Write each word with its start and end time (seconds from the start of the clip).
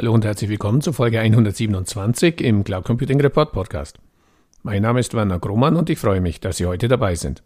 Hallo 0.00 0.14
und 0.14 0.24
herzlich 0.24 0.48
willkommen 0.48 0.80
zu 0.80 0.94
Folge 0.94 1.20
127 1.20 2.40
im 2.40 2.64
Cloud 2.64 2.84
Computing 2.84 3.20
Report 3.20 3.52
Podcast. 3.52 3.98
Mein 4.62 4.80
Name 4.80 4.98
ist 4.98 5.12
Werner 5.12 5.38
Grohmann 5.38 5.76
und 5.76 5.90
ich 5.90 5.98
freue 5.98 6.22
mich, 6.22 6.40
dass 6.40 6.56
Sie 6.56 6.64
heute 6.64 6.88
dabei 6.88 7.16
sind. 7.16 7.42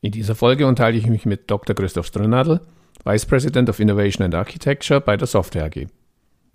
In 0.00 0.12
dieser 0.12 0.36
Folge 0.36 0.68
unterhalte 0.68 0.96
ich 0.96 1.08
mich 1.08 1.26
mit 1.26 1.50
Dr. 1.50 1.74
Christoph 1.74 2.06
Strönadel, 2.06 2.60
Vice 3.04 3.26
President 3.26 3.68
of 3.68 3.80
Innovation 3.80 4.24
and 4.24 4.36
Architecture 4.36 5.00
bei 5.00 5.16
der 5.16 5.26
Software 5.26 5.64
AG. 5.64 5.88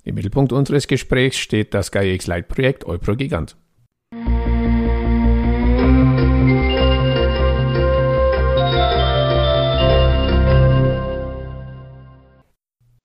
Im 0.05 0.15
Mittelpunkt 0.15 0.54
unseres 0.54 0.87
Gesprächs 0.87 1.36
steht 1.36 1.73
das 1.73 1.91
GaiaX 1.91 2.28
Lite 2.28 2.43
Projekt 2.43 2.86
Eupro 2.86 3.18
Gigant. 3.18 3.57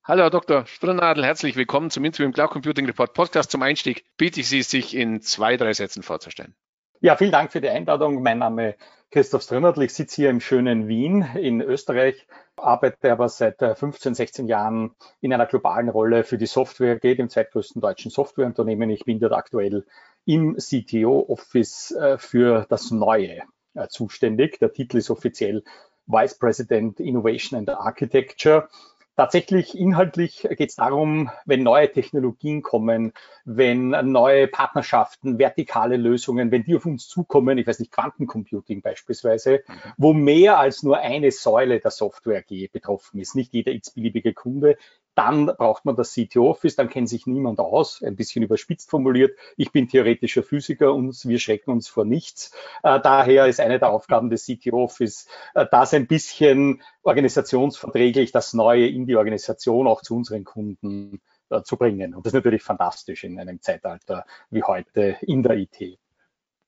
Hallo, 0.09 0.23
Herr 0.23 0.31
Dr. 0.31 0.67
Strunadel, 0.67 1.25
herzlich 1.25 1.57
willkommen 1.57 1.91
zum 1.91 2.05
Interview 2.05 2.27
im 2.27 2.33
Cloud 2.33 2.51
Computing 2.51 2.87
Report 2.87 3.13
Podcast. 3.13 3.51
Zum 3.51 3.63
Einstieg 3.63 4.05
bitte 4.17 4.39
ich 4.39 4.49
Sie, 4.49 4.63
sich 4.63 4.95
in 4.95 5.21
zwei, 5.21 5.57
drei 5.57 5.73
Sätzen 5.73 6.05
vorzustellen. 6.05 6.55
Ja, 7.01 7.17
vielen 7.17 7.33
Dank 7.33 7.51
für 7.51 7.61
die 7.61 7.69
Einladung. 7.69 8.23
Mein 8.23 8.39
Name 8.39 8.69
ist 8.69 8.79
Christoph 9.11 9.43
Strunadel. 9.43 9.83
Ich 9.83 9.95
sitze 9.95 10.15
hier 10.15 10.31
im 10.31 10.41
schönen 10.41 10.87
Wien 10.87 11.27
in 11.35 11.61
Österreich, 11.61 12.25
arbeite 12.57 13.11
aber 13.11 13.29
seit 13.29 13.59
15, 13.59 14.13
äh, 14.13 14.15
16 14.15 14.47
Jahren 14.47 14.95
in 15.21 15.33
einer 15.33 15.47
globalen 15.47 15.89
Rolle 15.89 16.23
für 16.23 16.39
die 16.39 16.47
Software, 16.47 17.01
geht 17.01 17.19
im 17.19 17.29
zweitgrößten 17.29 17.83
deutschen 17.83 18.13
Softwareunternehmen. 18.13 18.89
Ich 18.91 19.07
bin 19.07 19.19
dort 19.19 19.33
aktuell 19.33 19.87
im 20.25 20.57
CTO-Office 20.57 21.91
äh, 21.91 22.17
für 22.19 22.65
das 22.69 22.93
Neue 22.93 23.43
äh, 23.75 23.89
zuständig. 23.89 24.61
Der 24.61 24.73
Titel 24.73 24.99
ist 24.99 25.11
offiziell 25.11 25.65
Vice 26.07 26.39
President 26.39 27.01
Innovation 27.01 27.59
and 27.59 27.71
Architecture. 27.71 28.69
Tatsächlich 29.17 29.79
inhaltlich 29.79 30.47
geht 30.59 30.69
es 30.69 30.77
darum, 30.77 31.31
wenn 31.47 31.63
neue 31.63 31.91
Technologien 31.91 32.61
kommen, 32.61 33.15
wenn 33.47 33.89
neue 33.89 34.47
Partnerschaften, 34.47 35.39
vertikale 35.39 35.97
Lösungen, 35.97 36.51
wenn 36.51 36.65
die 36.65 36.77
auf 36.77 36.85
uns 36.85 37.09
zukommen, 37.09 37.57
ich 37.57 37.67
weiß 37.67 37.79
nicht, 37.79 37.93
Quantencomputing 37.93 38.83
beispielsweise, 38.83 39.63
mhm. 39.67 39.75
wo 39.97 40.13
mehr 40.13 40.59
als 40.59 40.83
nur 40.83 40.99
eine 40.99 41.31
Säule 41.31 41.81
der 41.81 41.93
Software 41.93 42.41
AG 42.41 42.71
betroffen 42.71 43.19
ist, 43.19 43.35
nicht 43.35 43.55
jeder 43.55 43.73
x-beliebige 43.73 44.35
Kunde, 44.35 44.77
dann 45.17 45.47
braucht 45.47 45.87
man 45.87 45.97
das 45.97 46.13
CTO 46.13 46.51
Office, 46.51 46.77
dann 46.77 46.91
kennt 46.91 47.09
sich 47.09 47.27
niemand 47.27 47.59
aus, 47.59 48.03
ein 48.03 48.17
bisschen 48.17 48.43
überspitzt 48.45 48.91
formuliert. 48.91 49.37
Ich 49.57 49.73
bin 49.73 49.89
theoretischer 49.89 50.43
Physiker 50.43 50.95
und 50.95 51.17
wir 51.27 51.39
schrecken 51.39 51.71
uns 51.71 51.89
vor 51.89 52.05
nichts. 52.05 52.53
Äh, 52.83 53.01
daher 53.01 53.47
ist 53.47 53.59
eine 53.59 53.79
der 53.79 53.91
Aufgaben 53.91 54.29
des 54.29 54.45
CTO 54.45 54.85
Office, 54.85 55.27
äh, 55.55 55.67
das 55.71 55.95
ein 55.95 56.07
bisschen 56.07 56.83
organisationsverträglich 57.03 58.31
das 58.31 58.53
Neue 58.53 58.87
in 58.87 59.07
die 59.07 59.17
Organisation 59.17 59.87
auch 59.87 60.03
zu 60.03 60.15
unseren 60.15 60.45
Kunden 60.45 61.23
äh, 61.49 61.63
zu 61.63 61.79
bringen. 61.79 62.15
Und 62.15 62.27
das 62.27 62.35
ist 62.35 62.37
natürlich 62.37 62.63
fantastisch 62.63 63.25
in 63.25 63.41
einem 63.41 63.63
Zeitalter 63.63 64.27
wie 64.51 64.63
heute 64.63 65.17
in 65.23 65.43
der 65.43 65.57
IT 65.57 65.99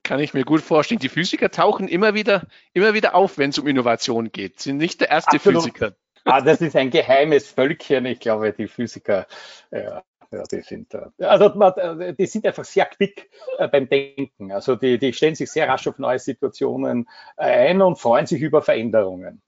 kann 0.05 0.21
ich 0.21 0.33
mir 0.33 0.47
gut 0.47 0.63
vorstellen. 0.63 1.01
Die 1.01 1.11
Physiker 1.11 1.51
tauchen 1.51 1.87
immer 1.87 2.15
wieder, 2.15 2.47
immer 2.73 2.95
wieder 2.95 3.15
auf, 3.15 3.37
wenn 3.37 3.51
es 3.51 3.59
um 3.59 3.67
Innovation 3.67 4.33
geht. 4.33 4.59
Sie 4.59 4.71
sind 4.71 4.79
nicht 4.79 5.03
der 5.03 5.11
erste 5.11 5.37
Absolut. 5.37 5.65
Physiker. 5.65 5.97
Ah, 6.31 6.43
das 6.43 6.61
ist 6.61 6.77
ein 6.77 6.91
geheimes 6.91 7.51
Völkchen. 7.51 8.05
Ich 8.05 8.21
glaube, 8.21 8.53
die 8.53 8.69
Physiker, 8.69 9.27
ja, 9.71 10.03
ja, 10.31 10.43
die 10.43 10.61
sind, 10.61 10.93
äh, 10.93 11.25
also 11.25 11.49
die 11.49 12.27
sind 12.27 12.47
einfach 12.47 12.67
sehr 12.67 12.85
quick 12.85 13.31
äh, 13.57 13.67
beim 13.67 13.89
Denken. 13.89 14.53
Also 14.53 14.77
die, 14.77 14.99
die 14.99 15.15
stellen 15.15 15.35
sich 15.35 15.51
sehr 15.51 15.67
rasch 15.69 15.89
auf 15.89 15.99
neue 15.99 16.19
Situationen 16.19 17.09
ein 17.39 17.81
und 17.81 17.99
freuen 17.99 18.27
sich 18.27 18.43
über 18.43 18.61
Veränderungen. 18.61 19.41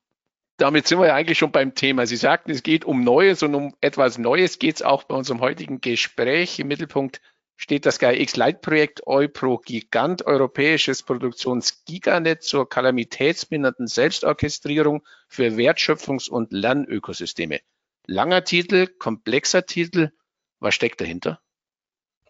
Damit 0.56 0.86
sind 0.86 1.00
wir 1.00 1.08
ja 1.08 1.14
eigentlich 1.14 1.36
schon 1.36 1.52
beim 1.52 1.74
Thema. 1.74 2.06
Sie 2.06 2.16
sagten, 2.16 2.50
es 2.50 2.62
geht 2.62 2.86
um 2.86 3.04
Neues 3.04 3.42
und 3.42 3.54
um 3.54 3.74
etwas 3.82 4.16
Neues 4.16 4.58
geht 4.58 4.76
es 4.76 4.82
auch 4.82 5.04
bei 5.04 5.14
unserem 5.14 5.42
heutigen 5.42 5.82
Gespräch. 5.82 6.58
Im 6.58 6.68
Mittelpunkt 6.68 7.20
steht 7.60 7.84
das 7.84 7.98
GAIX 7.98 8.36
Lite-Projekt 8.36 9.06
Eupro 9.06 9.58
Gigant, 9.58 10.24
europäisches 10.26 11.02
Produktionsgiganet 11.02 12.42
zur 12.42 12.66
kalamitätsmindernden 12.66 13.86
Selbstorchestrierung 13.86 15.04
für 15.28 15.48
Wertschöpfungs- 15.48 16.30
und 16.30 16.52
Lernökosysteme. 16.52 17.60
Langer 18.06 18.44
Titel, 18.44 18.86
komplexer 18.86 19.66
Titel. 19.66 20.10
Was 20.58 20.74
steckt 20.74 21.02
dahinter? 21.02 21.38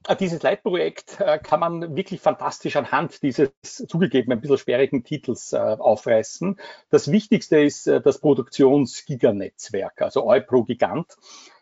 Ah, 0.02 0.16
dieses 0.16 0.42
Leitprojekt 0.42 1.20
äh, 1.20 1.38
kann 1.38 1.60
man 1.60 1.94
wirklich 1.94 2.20
fantastisch 2.20 2.74
anhand 2.74 3.22
dieses 3.22 3.52
zugegeben 3.62 4.32
ein 4.32 4.40
bisschen 4.40 4.58
sperrigen 4.58 5.04
Titels 5.04 5.52
äh, 5.52 5.58
aufreißen. 5.58 6.58
Das 6.90 7.12
Wichtigste 7.12 7.60
ist 7.60 7.86
äh, 7.86 8.00
das 8.00 8.18
Produktionsgiganetzwerk, 8.18 10.02
also 10.02 10.26
Eupro 10.26 10.64
Gigant. 10.64 11.16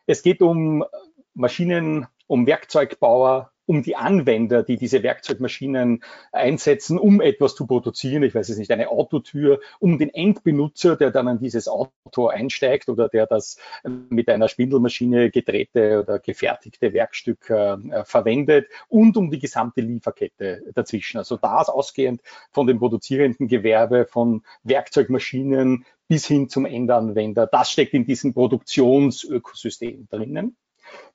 Es 0.07 0.23
geht 0.23 0.41
um 0.41 0.87
Maschinen, 1.35 2.07
um 2.27 2.47
Werkzeugbauer, 2.47 3.53
um 3.69 3.83
die 3.83 3.97
Anwender, 3.97 4.63
die 4.63 4.79
diese 4.79 5.03
Werkzeugmaschinen 5.03 6.03
einsetzen, 6.33 6.99
um 6.99 7.21
etwas 7.21 7.55
zu 7.55 7.67
produzieren. 7.67 8.23
Ich 8.23 8.35
weiß 8.35 8.49
es 8.49 8.57
nicht, 8.57 8.71
eine 8.71 8.89
Autotür, 8.89 9.61
um 9.79 9.99
den 9.99 10.09
Endbenutzer, 10.09 10.97
der 10.97 11.11
dann 11.11 11.29
an 11.29 11.39
dieses 11.39 11.69
Auto 11.69 12.29
einsteigt 12.29 12.89
oder 12.89 13.11
der 13.11 13.27
das 13.27 13.59
mit 13.85 14.31
einer 14.31 14.49
Spindelmaschine 14.49 15.31
gedrehte 15.31 16.01
oder 16.01 16.19
gefertigte 16.19 16.95
Werkstück 16.95 17.51
äh, 17.51 18.05
verwendet 18.05 18.69
und 18.89 19.19
um 19.19 19.31
die 19.31 19.39
gesamte 19.39 19.83
Lieferkette 19.83 20.63
dazwischen. 20.75 21.19
Also 21.19 21.37
das 21.37 21.69
ausgehend 21.69 22.23
von 22.51 22.67
dem 22.67 22.79
produzierenden 22.79 23.49
Gewerbe, 23.49 24.07
von 24.07 24.45
Werkzeugmaschinen 24.63 25.85
bis 26.09 26.27
hin 26.27 26.49
zum 26.49 26.65
Endanwender. 26.65 27.47
Das 27.47 27.71
steckt 27.71 27.93
in 27.93 28.07
diesem 28.07 28.33
Produktionsökosystem 28.33 30.09
drinnen. 30.09 30.57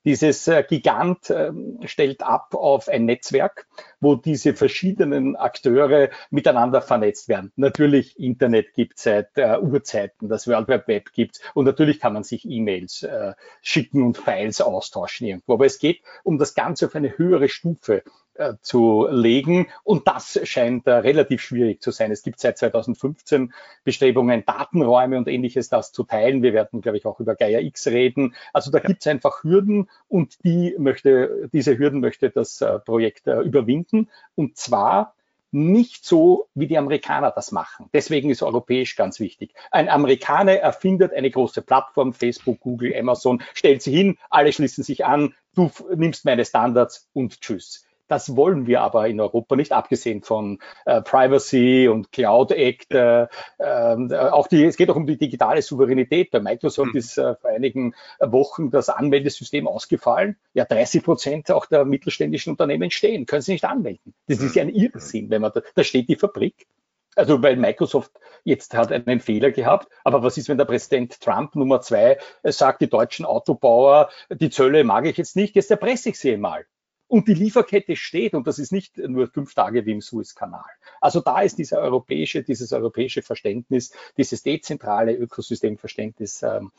Dieses 0.05 0.47
äh, 0.49 0.63
Gigant 0.67 1.29
ähm, 1.29 1.79
stellt 1.85 2.23
ab 2.23 2.53
auf 2.55 2.89
ein 2.89 3.05
Netzwerk, 3.05 3.67
wo 4.01 4.15
diese 4.15 4.53
verschiedenen 4.53 5.37
Akteure 5.37 6.09
miteinander 6.29 6.81
vernetzt 6.81 7.29
werden. 7.29 7.53
Natürlich 7.55 8.19
Internet 8.19 8.73
gibt 8.73 8.99
seit 8.99 9.37
äh, 9.37 9.57
Urzeiten, 9.59 10.27
das 10.27 10.45
World 10.47 10.67
Wide 10.67 10.87
Web 10.87 11.13
gibt 11.13 11.39
und 11.53 11.65
natürlich 11.65 12.01
kann 12.01 12.11
man 12.13 12.23
sich 12.23 12.43
E-Mails 12.45 13.03
äh, 13.03 13.33
schicken 13.61 14.03
und 14.03 14.17
Files 14.17 14.59
austauschen 14.59 15.27
irgendwo. 15.27 15.53
Aber 15.53 15.65
es 15.65 15.79
geht 15.79 16.01
um 16.23 16.37
das 16.37 16.53
Ganze 16.53 16.87
auf 16.87 16.95
eine 16.95 17.17
höhere 17.17 17.47
Stufe 17.47 18.03
äh, 18.35 18.53
zu 18.61 19.07
legen. 19.09 19.67
Und 19.83 20.07
das 20.07 20.39
scheint 20.43 20.87
äh, 20.87 20.91
relativ 20.91 21.41
schwierig 21.41 21.81
zu 21.81 21.91
sein. 21.91 22.11
Es 22.11 22.23
gibt 22.23 22.39
seit 22.39 22.57
2015 22.57 23.53
Bestrebungen, 23.83 24.45
Datenräume 24.45 25.17
und 25.17 25.27
ähnliches 25.27 25.69
das 25.69 25.91
zu 25.91 26.03
teilen. 26.03 26.41
Wir 26.41 26.53
werden, 26.53 26.81
glaube 26.81 26.97
ich, 26.97 27.05
auch 27.05 27.19
über 27.19 27.35
Gaia 27.35 27.59
X 27.59 27.87
reden. 27.87 28.35
Also 28.51 28.71
da 28.71 28.79
ja. 28.79 28.85
gibt 28.85 29.01
es 29.01 29.07
einfach 29.07 29.43
Hürden 29.43 29.89
und 30.07 30.43
die 30.43 30.75
möchte, 30.77 31.49
diese 31.53 31.77
Hürden 31.77 31.99
möchte 31.99 32.29
das 32.29 32.61
äh, 32.61 32.79
Projekt 32.79 33.27
äh, 33.27 33.41
überwinden. 33.41 34.09
Und 34.35 34.57
zwar 34.57 35.15
nicht 35.53 36.03
so, 36.03 36.49
wie 36.55 36.65
die 36.65 36.79
Amerikaner 36.79 37.29
das 37.29 37.51
machen. 37.51 37.87
Deswegen 37.93 38.31
ist 38.31 38.41
europäisch 38.41 38.95
ganz 38.95 39.19
wichtig. 39.19 39.53
Ein 39.69 39.87
Amerikaner 39.87 40.53
erfindet 40.53 41.13
eine 41.13 41.29
große 41.29 41.61
Plattform, 41.61 42.13
Facebook, 42.13 42.59
Google, 42.59 42.95
Amazon, 42.97 43.41
stellt 43.53 43.83
sie 43.83 43.95
hin, 43.95 44.17
alle 44.31 44.51
schließen 44.51 44.83
sich 44.83 45.05
an, 45.05 45.35
du 45.53 45.69
nimmst 45.95 46.25
meine 46.25 46.43
Standards 46.43 47.07
und 47.13 47.39
tschüss. 47.39 47.85
Das 48.13 48.35
wollen 48.35 48.67
wir 48.67 48.81
aber 48.81 49.07
in 49.07 49.19
Europa 49.19 49.55
nicht, 49.55 49.71
abgesehen 49.71 50.21
von 50.21 50.59
äh, 50.85 51.01
Privacy 51.01 51.87
und 51.87 52.11
Cloud 52.11 52.51
Act. 52.51 52.91
Äh, 52.91 53.23
äh, 53.57 54.17
auch 54.29 54.45
die, 54.47 54.65
es 54.65 54.77
geht 54.77 54.91
auch 54.91 54.95
um 54.95 55.07
die 55.07 55.17
digitale 55.17 55.63
Souveränität. 55.63 56.29
Bei 56.29 56.39
Microsoft 56.39 56.93
mhm. 56.93 56.99
ist 56.99 57.17
äh, 57.17 57.33
vor 57.33 57.49
einigen 57.49 57.95
Wochen 58.19 58.69
das 58.69 58.89
Anmeldesystem 58.89 59.67
ausgefallen. 59.67 60.37
Ja, 60.53 60.65
30 60.65 61.03
Prozent 61.03 61.49
auch 61.49 61.65
der 61.65 61.85
mittelständischen 61.85 62.51
Unternehmen 62.51 62.91
stehen, 62.91 63.25
können 63.25 63.41
sie 63.41 63.53
nicht 63.53 63.65
anmelden. 63.65 64.13
Das 64.27 64.41
ist 64.41 64.55
ja 64.55 64.61
ein 64.61 64.69
Irrsinn, 64.69 65.31
wenn 65.31 65.41
man 65.41 65.51
da, 65.51 65.61
da 65.73 65.83
steht 65.83 66.07
die 66.07 66.15
Fabrik. 66.15 66.67
Also 67.15 67.41
weil 67.41 67.55
Microsoft 67.55 68.11
jetzt 68.43 68.75
hat 68.75 68.91
einen 68.91 69.21
Fehler 69.21 69.49
gehabt, 69.49 69.87
aber 70.03 70.21
was 70.21 70.37
ist, 70.37 70.49
wenn 70.49 70.59
der 70.59 70.65
Präsident 70.65 71.19
Trump 71.19 71.55
Nummer 71.55 71.81
zwei 71.81 72.19
äh, 72.43 72.51
sagt, 72.51 72.81
die 72.81 72.89
deutschen 72.89 73.25
Autobauer, 73.25 74.11
die 74.29 74.51
Zölle 74.51 74.83
mag 74.83 75.07
ich 75.07 75.17
jetzt 75.17 75.35
nicht, 75.35 75.55
jetzt 75.55 75.71
erpresse 75.71 76.09
ich 76.09 76.19
sie 76.19 76.37
mal 76.37 76.67
und 77.13 77.27
die 77.27 77.35
Lieferkette 77.35 77.95
steht 77.95 78.33
und 78.33 78.47
das 78.47 78.57
ist 78.57 78.71
nicht 78.71 78.97
nur 78.97 79.27
fünf 79.27 79.53
Tage 79.53 79.85
wie 79.85 79.91
im 79.91 80.01
Suezkanal. 80.01 80.65
Also 80.99 81.21
da 81.21 81.41
ist 81.41 81.59
dieser 81.59 81.77
europäische, 81.77 82.41
dieses 82.41 82.73
europäische 82.73 83.21
Verständnis, 83.21 83.93
dieses 84.17 84.41
dezentrale 84.41 85.13
Ökosystemverständnis 85.13 86.41
ähm, 86.41 86.71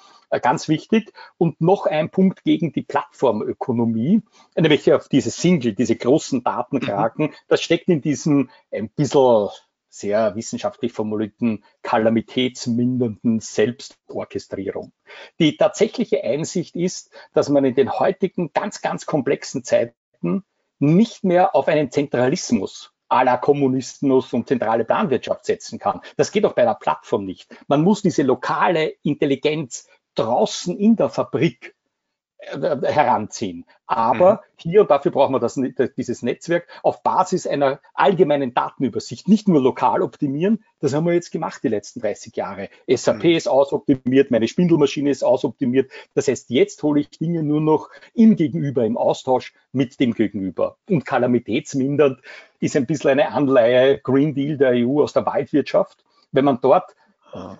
ganz 0.42 0.69
wichtig. 0.69 1.12
Und 1.38 1.60
noch 1.60 1.86
ein 1.86 2.10
Punkt 2.10 2.42
gegen 2.42 2.72
die 2.72 2.82
Plattformökonomie, 2.82 4.22
nämlich 4.56 4.92
auf 4.92 5.08
diese 5.08 5.31
Single, 5.31 5.72
diese 5.72 5.94
großen 5.94 6.42
Datenkraken, 6.42 7.26
mhm. 7.26 7.34
das 7.46 7.62
steckt 7.62 7.88
in 7.88 8.00
diesem 8.00 8.50
ein 8.72 8.88
bisschen 8.88 9.50
sehr 9.88 10.34
wissenschaftlich 10.34 10.92
formulierten 10.92 11.62
kalamitätsmindernden 11.82 13.38
Selbstorchestrierung. 13.38 14.92
Die 15.38 15.56
tatsächliche 15.56 16.25
Einsicht 16.25 16.75
ist, 16.75 17.12
dass 17.34 17.48
man 17.48 17.64
in 17.64 17.76
den 17.76 17.92
heutigen 17.92 18.52
ganz, 18.52 18.82
ganz 18.82 19.06
komplexen 19.06 19.62
Zeiten 19.62 19.94
Seiten 20.25 20.44
nicht 20.79 21.25
mehr 21.25 21.55
auf 21.55 21.69
einen 21.69 21.91
Zentralismus 21.91 22.93
aller 23.09 23.38
Kommunismus 23.38 24.32
und 24.32 24.49
zentrale 24.49 24.85
Planwirtschaft 24.85 25.44
setzen 25.44 25.79
kann. 25.79 26.00
Das 26.17 26.32
geht 26.32 26.44
auch 26.47 26.55
bei 26.55 26.62
einer 26.62 26.75
Plattform 26.75 27.25
nicht. 27.25 27.55
Man 27.69 27.82
muss 27.82 28.03
diese 28.03 28.23
lokale 28.23 28.94
Intelligenz 29.03 29.88
draußen 30.15 30.76
in 30.76 30.97
der 30.97 31.11
Fabrik 31.11 31.76
heranziehen. 32.52 33.64
Aber 33.87 34.32
mhm. 34.32 34.38
hier, 34.56 34.81
und 34.82 34.91
dafür 34.91 35.11
brauchen 35.11 35.35
wir 35.35 35.41
das, 35.41 35.61
dieses 35.96 36.23
Netzwerk, 36.23 36.67
auf 36.82 37.02
Basis 37.02 37.46
einer 37.46 37.81
allgemeinen 37.93 38.55
Datenübersicht, 38.55 39.29
nicht 39.29 39.49
nur 39.49 39.61
lokal 39.61 40.02
optimieren, 40.02 40.64
das 40.81 40.94
haben 40.94 41.06
wir 41.06 41.12
jetzt 41.12 41.31
gemacht 41.31 41.62
die 41.62 41.69
letzten 41.69 42.00
30 42.00 42.35
Jahre. 42.37 42.69
SAP 42.88 43.25
mhm. 43.25 43.31
ist 43.31 43.49
ausoptimiert, 43.49 44.31
meine 44.31 44.49
Spindelmaschine 44.49 45.11
ist 45.11 45.23
ausoptimiert. 45.23 45.91
Das 46.14 46.29
heißt, 46.29 46.50
jetzt 46.50 46.82
hole 46.82 47.00
ich 47.00 47.11
Dinge 47.11 47.43
nur 47.43 47.61
noch 47.61 47.91
im 48.14 48.37
Gegenüber, 48.37 48.85
im 48.85 48.96
Austausch 48.96 49.55
mit 49.73 50.00
dem 50.00 50.14
Gegenüber. 50.14 50.76
Und 50.88 51.05
kalamitätsmindernd 51.05 52.20
ist 52.61 52.76
ein 52.76 52.87
bisschen 52.87 53.11
eine 53.11 53.32
Anleihe 53.32 53.99
Green 53.99 54.35
Deal 54.35 54.56
der 54.56 54.73
EU 54.75 55.02
aus 55.02 55.12
der 55.12 55.26
Waldwirtschaft. 55.26 56.05
Wenn 56.32 56.46
man 56.46 56.58
dort 56.61 56.94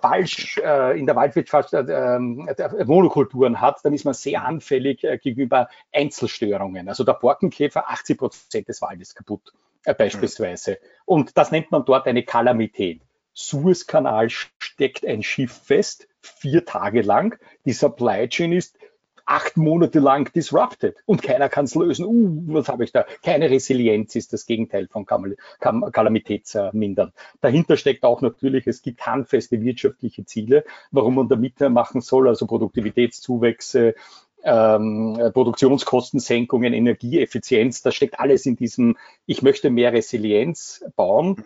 falsch 0.01 0.57
äh, 0.57 0.97
in 0.97 1.05
der 1.05 1.15
Waldwirtschaft 1.15 1.73
äh, 1.73 1.81
äh, 1.81 2.85
Monokulturen 2.85 3.61
hat, 3.61 3.79
dann 3.83 3.93
ist 3.93 4.05
man 4.05 4.13
sehr 4.13 4.43
anfällig 4.43 5.03
äh, 5.03 5.17
gegenüber 5.17 5.69
Einzelstörungen. 5.93 6.87
Also 6.87 7.03
der 7.03 7.13
Borkenkäfer 7.13 7.89
80 7.89 8.17
Prozent 8.17 8.67
des 8.67 8.81
Waldes 8.81 9.15
kaputt 9.15 9.53
äh, 9.83 9.93
beispielsweise. 9.93 10.77
Und 11.05 11.37
das 11.37 11.51
nennt 11.51 11.71
man 11.71 11.85
dort 11.85 12.07
eine 12.07 12.23
Kalamität. 12.23 13.01
Suezkanal 13.33 14.29
steckt 14.29 15.05
ein 15.05 15.21
Schiff 15.21 15.51
fest, 15.51 16.07
vier 16.21 16.65
Tage 16.65 17.01
lang. 17.01 17.37
Die 17.65 17.73
Supply 17.73 18.29
Chain 18.29 18.53
ist 18.53 18.77
acht 19.25 19.57
Monate 19.57 19.99
lang 19.99 20.31
disrupted 20.33 20.97
und 21.05 21.21
keiner 21.21 21.49
kann 21.49 21.65
es 21.65 21.75
lösen. 21.75 22.05
Uh, 22.05 22.53
was 22.53 22.67
habe 22.69 22.83
ich 22.83 22.91
da? 22.91 23.05
Keine 23.23 23.49
Resilienz 23.49 24.15
ist 24.15 24.33
das 24.33 24.45
Gegenteil 24.45 24.87
von 24.87 25.05
Kam 25.05 25.33
Kam 25.59 25.91
Kalamitätsmindern. 25.91 27.11
Dahinter 27.41 27.77
steckt 27.77 28.03
auch 28.03 28.21
natürlich, 28.21 28.67
es 28.67 28.81
gibt 28.81 29.05
handfeste 29.05 29.61
wirtschaftliche 29.61 30.25
Ziele, 30.25 30.63
warum 30.91 31.15
man 31.15 31.27
da 31.27 31.35
mitmachen 31.35 32.01
soll, 32.01 32.27
also 32.27 32.45
Produktivitätszuwächse, 32.45 33.95
ähm, 34.43 35.19
Produktionskostensenkungen, 35.33 36.73
Energieeffizienz, 36.73 37.81
das 37.81 37.95
steckt 37.95 38.19
alles 38.19 38.45
in 38.45 38.55
diesem, 38.55 38.95
ich 39.25 39.41
möchte 39.41 39.71
mehr 39.71 39.91
Resilienz 39.91 40.85
bauen, 40.95 41.43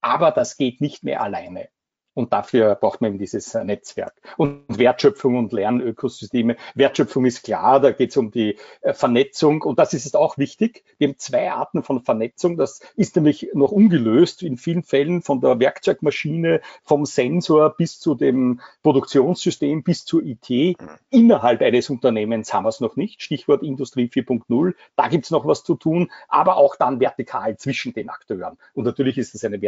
aber 0.00 0.32
das 0.32 0.56
geht 0.56 0.80
nicht 0.80 1.04
mehr 1.04 1.22
alleine. 1.22 1.68
Und 2.14 2.32
dafür 2.32 2.74
braucht 2.74 3.00
man 3.00 3.10
eben 3.10 3.18
dieses 3.18 3.54
Netzwerk. 3.54 4.14
Und 4.36 4.64
Wertschöpfung 4.68 5.36
und 5.36 5.52
Lernökosysteme. 5.52 6.56
Wertschöpfung 6.74 7.24
ist 7.24 7.44
klar, 7.44 7.80
da 7.80 7.92
geht 7.92 8.10
es 8.10 8.16
um 8.16 8.30
die 8.30 8.56
äh, 8.80 8.92
Vernetzung. 8.92 9.62
Und 9.62 9.78
das 9.78 9.94
ist 9.94 10.04
jetzt 10.04 10.16
auch 10.16 10.36
wichtig. 10.36 10.84
Wir 10.98 11.08
haben 11.08 11.18
zwei 11.18 11.50
Arten 11.52 11.82
von 11.82 12.02
Vernetzung. 12.02 12.56
Das 12.56 12.80
ist 12.96 13.16
nämlich 13.16 13.50
noch 13.54 13.70
ungelöst 13.70 14.42
in 14.42 14.56
vielen 14.56 14.82
Fällen 14.82 15.22
von 15.22 15.40
der 15.40 15.60
Werkzeugmaschine, 15.60 16.60
vom 16.82 17.06
Sensor 17.06 17.70
bis 17.70 18.00
zu 18.00 18.14
dem 18.14 18.60
Produktionssystem, 18.82 19.82
bis 19.82 20.04
zur 20.04 20.22
IT. 20.22 20.76
Innerhalb 21.10 21.62
eines 21.62 21.90
Unternehmens 21.90 22.52
haben 22.52 22.64
wir 22.64 22.70
es 22.70 22.80
noch 22.80 22.96
nicht. 22.96 23.22
Stichwort 23.22 23.62
Industrie 23.62 24.06
4.0. 24.06 24.74
Da 24.96 25.08
gibt 25.08 25.26
es 25.26 25.30
noch 25.30 25.46
was 25.46 25.62
zu 25.62 25.76
tun, 25.76 26.10
aber 26.28 26.56
auch 26.56 26.76
dann 26.76 26.98
vertikal 27.00 27.56
zwischen 27.56 27.92
den 27.92 28.08
Akteuren. 28.10 28.58
Und 28.74 28.84
natürlich 28.84 29.16
ist 29.16 29.34
es 29.34 29.44
eine 29.44 29.60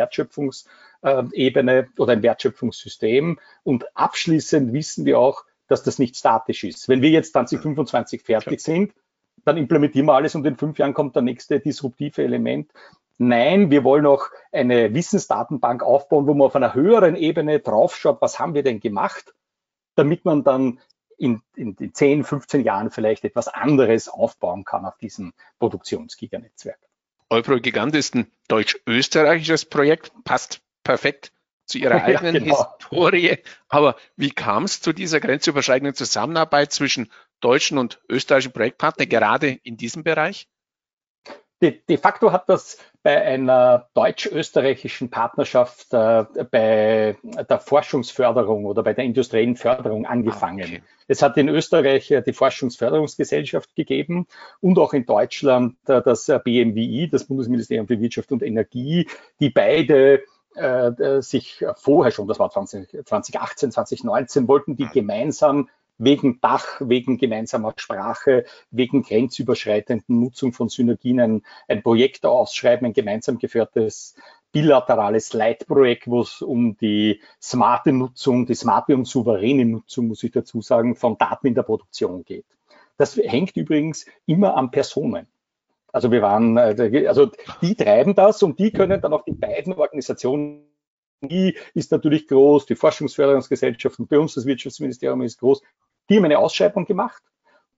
Wertschöpfungsebene 1.02 1.88
oder 1.98 2.12
ein 2.12 2.22
Wertschöpfungssystem. 2.22 3.38
Und 3.64 3.84
abschließend 3.96 4.72
wissen 4.72 5.04
wir 5.04 5.18
auch, 5.18 5.44
dass 5.68 5.82
das 5.82 5.98
nicht 5.98 6.16
statisch 6.16 6.64
ist. 6.64 6.88
Wenn 6.88 7.02
wir 7.02 7.10
jetzt 7.10 7.32
2025 7.32 8.22
fertig 8.22 8.60
sind, 8.60 8.92
dann 9.44 9.56
implementieren 9.56 10.06
wir 10.06 10.14
alles 10.14 10.34
und 10.34 10.46
in 10.46 10.56
fünf 10.56 10.78
Jahren 10.78 10.94
kommt 10.94 11.16
der 11.16 11.22
nächste 11.22 11.58
disruptive 11.58 12.22
Element. 12.22 12.70
Nein, 13.18 13.70
wir 13.70 13.84
wollen 13.84 14.06
auch 14.06 14.26
eine 14.50 14.94
Wissensdatenbank 14.94 15.82
aufbauen, 15.82 16.26
wo 16.26 16.34
man 16.34 16.46
auf 16.46 16.56
einer 16.56 16.74
höheren 16.74 17.16
Ebene 17.16 17.60
draufschaut, 17.60 18.20
was 18.20 18.38
haben 18.38 18.54
wir 18.54 18.62
denn 18.62 18.80
gemacht, 18.80 19.34
damit 19.94 20.24
man 20.24 20.44
dann 20.44 20.80
in, 21.18 21.40
in, 21.54 21.76
in 21.78 21.94
10, 21.94 22.24
15 22.24 22.64
Jahren 22.64 22.90
vielleicht 22.90 23.24
etwas 23.24 23.48
anderes 23.48 24.08
aufbauen 24.08 24.64
kann 24.64 24.84
auf 24.84 24.96
diesem 24.98 25.32
Produktionsgiganetzwerk. 25.58 26.78
Eupro 27.30 27.60
Gigant 27.60 27.94
ist 27.94 28.14
ein 28.14 28.30
deutsch-österreichisches 28.48 29.64
Projekt, 29.66 30.12
passt 30.24 30.61
perfekt 30.82 31.32
zu 31.66 31.78
ihrer 31.78 32.02
eigenen 32.04 32.34
ja, 32.34 32.40
genau. 32.40 32.66
Historie. 32.78 33.38
Aber 33.68 33.96
wie 34.16 34.30
kam 34.30 34.64
es 34.64 34.80
zu 34.80 34.92
dieser 34.92 35.20
grenzüberschreitenden 35.20 35.94
Zusammenarbeit 35.94 36.72
zwischen 36.72 37.10
deutschen 37.40 37.78
und 37.78 38.00
österreichischen 38.08 38.52
Projektpartnern, 38.52 39.08
gerade 39.08 39.58
in 39.62 39.76
diesem 39.76 40.04
Bereich? 40.04 40.48
De, 41.60 41.80
de 41.88 41.96
facto 41.96 42.32
hat 42.32 42.48
das 42.48 42.78
bei 43.04 43.22
einer 43.22 43.88
deutsch-österreichischen 43.94 45.10
Partnerschaft 45.10 45.92
äh, 45.92 46.24
bei 46.50 47.16
der 47.22 47.60
Forschungsförderung 47.60 48.64
oder 48.64 48.82
bei 48.82 48.94
der 48.94 49.04
industriellen 49.04 49.54
Förderung 49.54 50.04
angefangen. 50.04 50.60
Ah, 50.60 50.66
okay. 50.66 50.82
Es 51.06 51.22
hat 51.22 51.36
in 51.36 51.48
Österreich 51.48 52.10
äh, 52.10 52.22
die 52.22 52.32
Forschungsförderungsgesellschaft 52.32 53.76
gegeben 53.76 54.26
und 54.60 54.78
auch 54.78 54.92
in 54.92 55.06
Deutschland 55.06 55.76
äh, 55.86 56.02
das 56.02 56.28
äh, 56.28 56.40
BMWI, 56.42 57.08
das 57.10 57.24
Bundesministerium 57.24 57.86
für 57.86 58.00
Wirtschaft 58.00 58.32
und 58.32 58.42
Energie, 58.42 59.08
die 59.38 59.50
beide 59.50 60.24
sich 61.20 61.64
vorher 61.76 62.12
schon, 62.12 62.28
das 62.28 62.38
war 62.38 62.50
20, 62.50 63.04
2018, 63.04 63.72
2019, 63.72 64.48
wollten 64.48 64.76
die 64.76 64.86
gemeinsam 64.86 65.68
wegen 65.98 66.40
Dach, 66.40 66.80
wegen 66.80 67.18
gemeinsamer 67.18 67.74
Sprache, 67.76 68.44
wegen 68.70 69.02
grenzüberschreitenden 69.02 70.20
Nutzung 70.20 70.52
von 70.52 70.68
Synergien 70.68 71.20
ein, 71.20 71.42
ein 71.68 71.82
Projekt 71.82 72.26
ausschreiben, 72.26 72.86
ein 72.86 72.92
gemeinsam 72.92 73.38
geführtes 73.38 74.14
bilaterales 74.50 75.32
Leitprojekt, 75.32 76.08
wo 76.08 76.20
es 76.20 76.42
um 76.42 76.76
die 76.76 77.20
smarte 77.40 77.92
Nutzung, 77.92 78.46
die 78.46 78.54
smarte 78.54 78.94
und 78.94 79.06
souveräne 79.06 79.64
Nutzung, 79.64 80.08
muss 80.08 80.22
ich 80.22 80.32
dazu 80.32 80.60
sagen, 80.60 80.96
von 80.96 81.16
Daten 81.16 81.46
in 81.46 81.54
der 81.54 81.62
Produktion 81.62 82.24
geht. 82.24 82.44
Das 82.98 83.16
hängt 83.16 83.56
übrigens 83.56 84.04
immer 84.26 84.56
an 84.56 84.70
Personen. 84.70 85.26
Also 85.92 86.10
wir 86.10 86.22
waren, 86.22 86.56
äh, 86.56 87.06
also 87.06 87.30
die 87.60 87.74
treiben 87.74 88.14
das 88.14 88.42
und 88.42 88.58
die 88.58 88.72
können 88.72 89.00
dann 89.00 89.12
auch 89.12 89.24
die 89.24 89.32
beiden 89.32 89.74
Organisationen, 89.74 90.64
die 91.20 91.56
ist 91.74 91.92
natürlich 91.92 92.26
groß, 92.26 92.66
die 92.66 92.74
Forschungsförderungsgesellschaft 92.74 93.98
und 94.00 94.08
bei 94.08 94.18
uns 94.18 94.34
das 94.34 94.46
Wirtschaftsministerium 94.46 95.22
ist 95.22 95.38
groß, 95.38 95.62
die 96.08 96.16
haben 96.16 96.24
eine 96.24 96.38
Ausschreibung 96.38 96.86
gemacht 96.86 97.22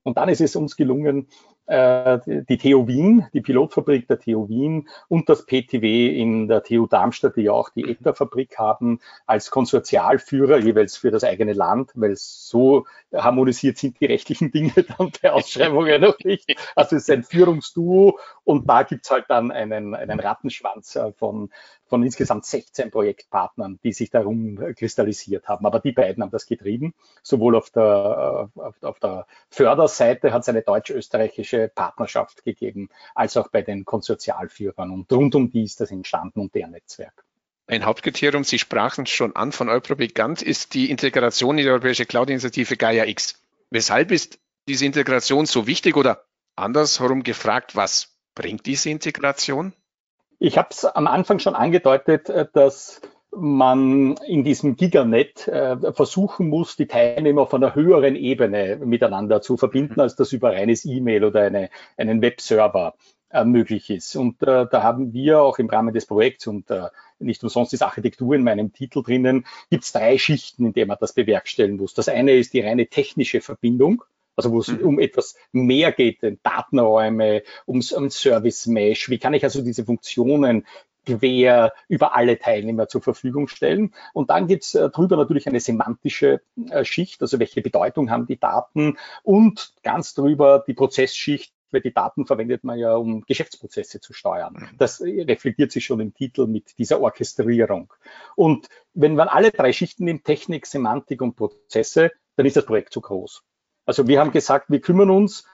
und 0.03 0.17
dann 0.17 0.29
ist 0.29 0.41
es 0.41 0.55
uns 0.55 0.77
gelungen, 0.77 1.27
die 1.67 2.57
TU 2.57 2.87
Wien, 2.87 3.25
die 3.33 3.41
Pilotfabrik 3.41 4.07
der 4.07 4.19
TU 4.19 4.47
Wien 4.47 4.87
und 5.07 5.29
das 5.29 5.45
PTW 5.45 6.15
in 6.15 6.47
der 6.47 6.63
TU 6.63 6.85
Darmstadt, 6.85 7.37
die 7.37 7.43
ja 7.43 7.53
auch 7.53 7.69
die 7.69 7.89
ETA-Fabrik 7.89 8.59
haben, 8.59 8.99
als 9.25 9.49
Konsortialführer 9.49 10.59
jeweils 10.59 10.95
für 10.95 11.09
das 11.09 11.23
eigene 11.23 11.53
Land, 11.53 11.91
weil 11.95 12.15
so 12.15 12.85
harmonisiert 13.11 13.77
sind 13.77 13.99
die 13.99 14.05
rechtlichen 14.05 14.51
Dinge 14.51 14.73
dann 14.97 15.11
bei 15.21 15.31
Ausschreibungen 15.31 16.01
noch 16.01 16.19
nicht. 16.19 16.55
Also 16.75 16.97
es 16.97 17.03
ist 17.03 17.11
ein 17.11 17.23
Führungsduo 17.23 18.19
und 18.43 18.69
da 18.69 18.83
gibt's 18.83 19.09
halt 19.09 19.25
dann 19.29 19.51
einen, 19.51 19.95
einen 19.95 20.19
Rattenschwanz 20.19 20.95
äh, 20.95 21.13
von, 21.13 21.49
von 21.85 22.03
insgesamt 22.03 22.45
16 22.45 22.91
Projektpartnern, 22.91 23.79
die 23.83 23.93
sich 23.93 24.11
darum 24.11 24.59
kristallisiert 24.75 25.47
haben. 25.47 25.65
Aber 25.65 25.79
die 25.79 25.93
beiden 25.93 26.21
haben 26.21 26.31
das 26.31 26.45
getrieben. 26.45 26.93
Sowohl 27.23 27.55
auf 27.55 27.71
der, 27.71 28.49
äh, 28.55 28.59
auf, 28.59 28.83
auf 28.83 28.99
der 28.99 29.25
Förderseite 29.49 30.31
hat 30.31 30.43
es 30.43 30.49
eine 30.49 30.61
deutsch-österreichische 30.61 31.54
Partnerschaft 31.73 32.43
gegeben, 32.43 32.89
als 33.13 33.37
auch 33.37 33.49
bei 33.49 33.61
den 33.61 33.85
Konsortialführern. 33.85 34.91
Und 34.91 35.11
rund 35.11 35.35
um 35.35 35.49
die 35.49 35.63
ist 35.63 35.81
das 35.81 35.91
entstanden 35.91 36.39
und 36.39 36.55
der 36.55 36.67
Netzwerk. 36.67 37.25
Ein 37.67 37.85
Hauptkriterium, 37.85 38.43
Sie 38.43 38.59
sprachen 38.59 39.05
es 39.05 39.09
schon 39.09 39.35
an, 39.35 39.51
von 39.51 39.69
Europegant 39.69 40.41
ist 40.41 40.75
die 40.75 40.91
Integration 40.91 41.57
in 41.57 41.63
die 41.63 41.69
europäische 41.69 42.05
Cloud-Initiative 42.05 42.77
Gaia 42.77 43.05
X. 43.05 43.41
Weshalb 43.71 44.11
ist 44.11 44.39
diese 44.67 44.85
Integration 44.85 45.45
so 45.47 45.65
wichtig 45.65 45.97
oder 45.97 46.25
andersherum 46.55 47.23
gefragt, 47.23 47.75
was 47.75 48.15
bringt 48.35 48.65
diese 48.67 48.89
Integration? 48.89 49.73
Ich 50.37 50.57
habe 50.57 50.69
es 50.71 50.85
am 50.85 51.07
Anfang 51.07 51.39
schon 51.39 51.55
angedeutet, 51.55 52.29
äh, 52.29 52.45
dass 52.53 53.01
man 53.37 54.15
in 54.27 54.43
diesem 54.43 54.75
Giganet 54.75 55.47
äh, 55.47 55.91
versuchen 55.93 56.49
muss, 56.49 56.75
die 56.75 56.87
Teilnehmer 56.87 57.43
auf 57.43 57.53
einer 57.53 57.75
höheren 57.75 58.15
Ebene 58.15 58.77
miteinander 58.83 59.41
zu 59.41 59.57
verbinden, 59.57 59.99
als 59.99 60.15
das 60.15 60.33
über 60.33 60.51
reines 60.51 60.85
E-Mail 60.85 61.23
oder 61.25 61.41
eine, 61.41 61.69
einen 61.97 62.21
Webserver 62.21 62.95
äh, 63.29 63.43
möglich 63.43 63.89
ist. 63.89 64.15
Und 64.15 64.41
äh, 64.43 64.65
da 64.69 64.83
haben 64.83 65.13
wir 65.13 65.41
auch 65.41 65.59
im 65.59 65.69
Rahmen 65.69 65.93
des 65.93 66.05
Projekts 66.05 66.47
und 66.47 66.69
äh, 66.71 66.89
nicht 67.19 67.43
umsonst 67.43 67.73
ist 67.73 67.81
Architektur 67.81 68.35
in 68.35 68.43
meinem 68.43 68.73
Titel 68.73 69.03
drinnen, 69.03 69.45
gibt 69.69 69.83
es 69.83 69.91
drei 69.91 70.17
Schichten, 70.17 70.65
in 70.65 70.73
denen 70.73 70.87
man 70.87 70.97
das 70.99 71.13
bewerkstelligen 71.13 71.77
muss. 71.77 71.93
Das 71.93 72.09
eine 72.09 72.33
ist 72.33 72.53
die 72.53 72.61
reine 72.61 72.87
technische 72.87 73.41
Verbindung 73.41 74.03
also 74.35 74.51
wo 74.51 74.59
es 74.59 74.67
mhm. 74.67 74.79
um 74.79 74.99
etwas 74.99 75.35
mehr 75.51 75.91
geht, 75.91 76.19
Datenräume, 76.43 77.43
ums, 77.67 77.91
um 77.91 78.09
Service 78.09 78.67
Mesh. 78.67 79.09
Wie 79.09 79.17
kann 79.17 79.33
ich 79.33 79.43
also 79.43 79.61
diese 79.61 79.85
Funktionen 79.85 80.65
quer 81.05 81.73
über 81.87 82.15
alle 82.15 82.39
Teilnehmer 82.39 82.87
zur 82.87 83.01
Verfügung 83.01 83.47
stellen. 83.47 83.93
Und 84.13 84.29
dann 84.29 84.47
gibt 84.47 84.63
es 84.63 84.75
äh, 84.75 84.89
drüber 84.89 85.17
natürlich 85.17 85.47
eine 85.47 85.59
semantische 85.59 86.41
äh, 86.69 86.83
Schicht, 86.83 87.21
also 87.21 87.39
welche 87.39 87.61
Bedeutung 87.61 88.09
haben 88.09 88.27
die 88.27 88.39
Daten 88.39 88.97
und 89.23 89.73
ganz 89.83 90.13
drüber 90.13 90.63
die 90.67 90.73
Prozessschicht, 90.73 91.53
weil 91.71 91.81
die 91.81 91.93
Daten 91.93 92.25
verwendet 92.25 92.63
man 92.63 92.79
ja, 92.79 92.95
um 92.95 93.21
Geschäftsprozesse 93.25 93.99
zu 93.99 94.13
steuern. 94.13 94.53
Mhm. 94.53 94.77
Das 94.77 95.01
reflektiert 95.01 95.71
sich 95.71 95.85
schon 95.85 95.99
im 95.99 96.13
Titel 96.13 96.47
mit 96.47 96.77
dieser 96.77 97.01
Orchestrierung. 97.01 97.93
Und 98.35 98.67
wenn 98.93 99.15
man 99.15 99.27
alle 99.27 99.51
drei 99.51 99.73
Schichten 99.73 100.05
nimmt, 100.05 100.23
Technik, 100.23 100.65
Semantik 100.65 101.21
und 101.21 101.35
Prozesse, 101.35 102.11
dann 102.35 102.45
ist 102.45 102.57
das 102.57 102.65
Projekt 102.65 102.93
zu 102.93 103.01
groß. 103.01 103.43
Also 103.85 104.07
wir 104.07 104.19
haben 104.19 104.31
gesagt, 104.31 104.69
wir 104.69 104.81
kümmern 104.81 105.11
uns 105.11 105.45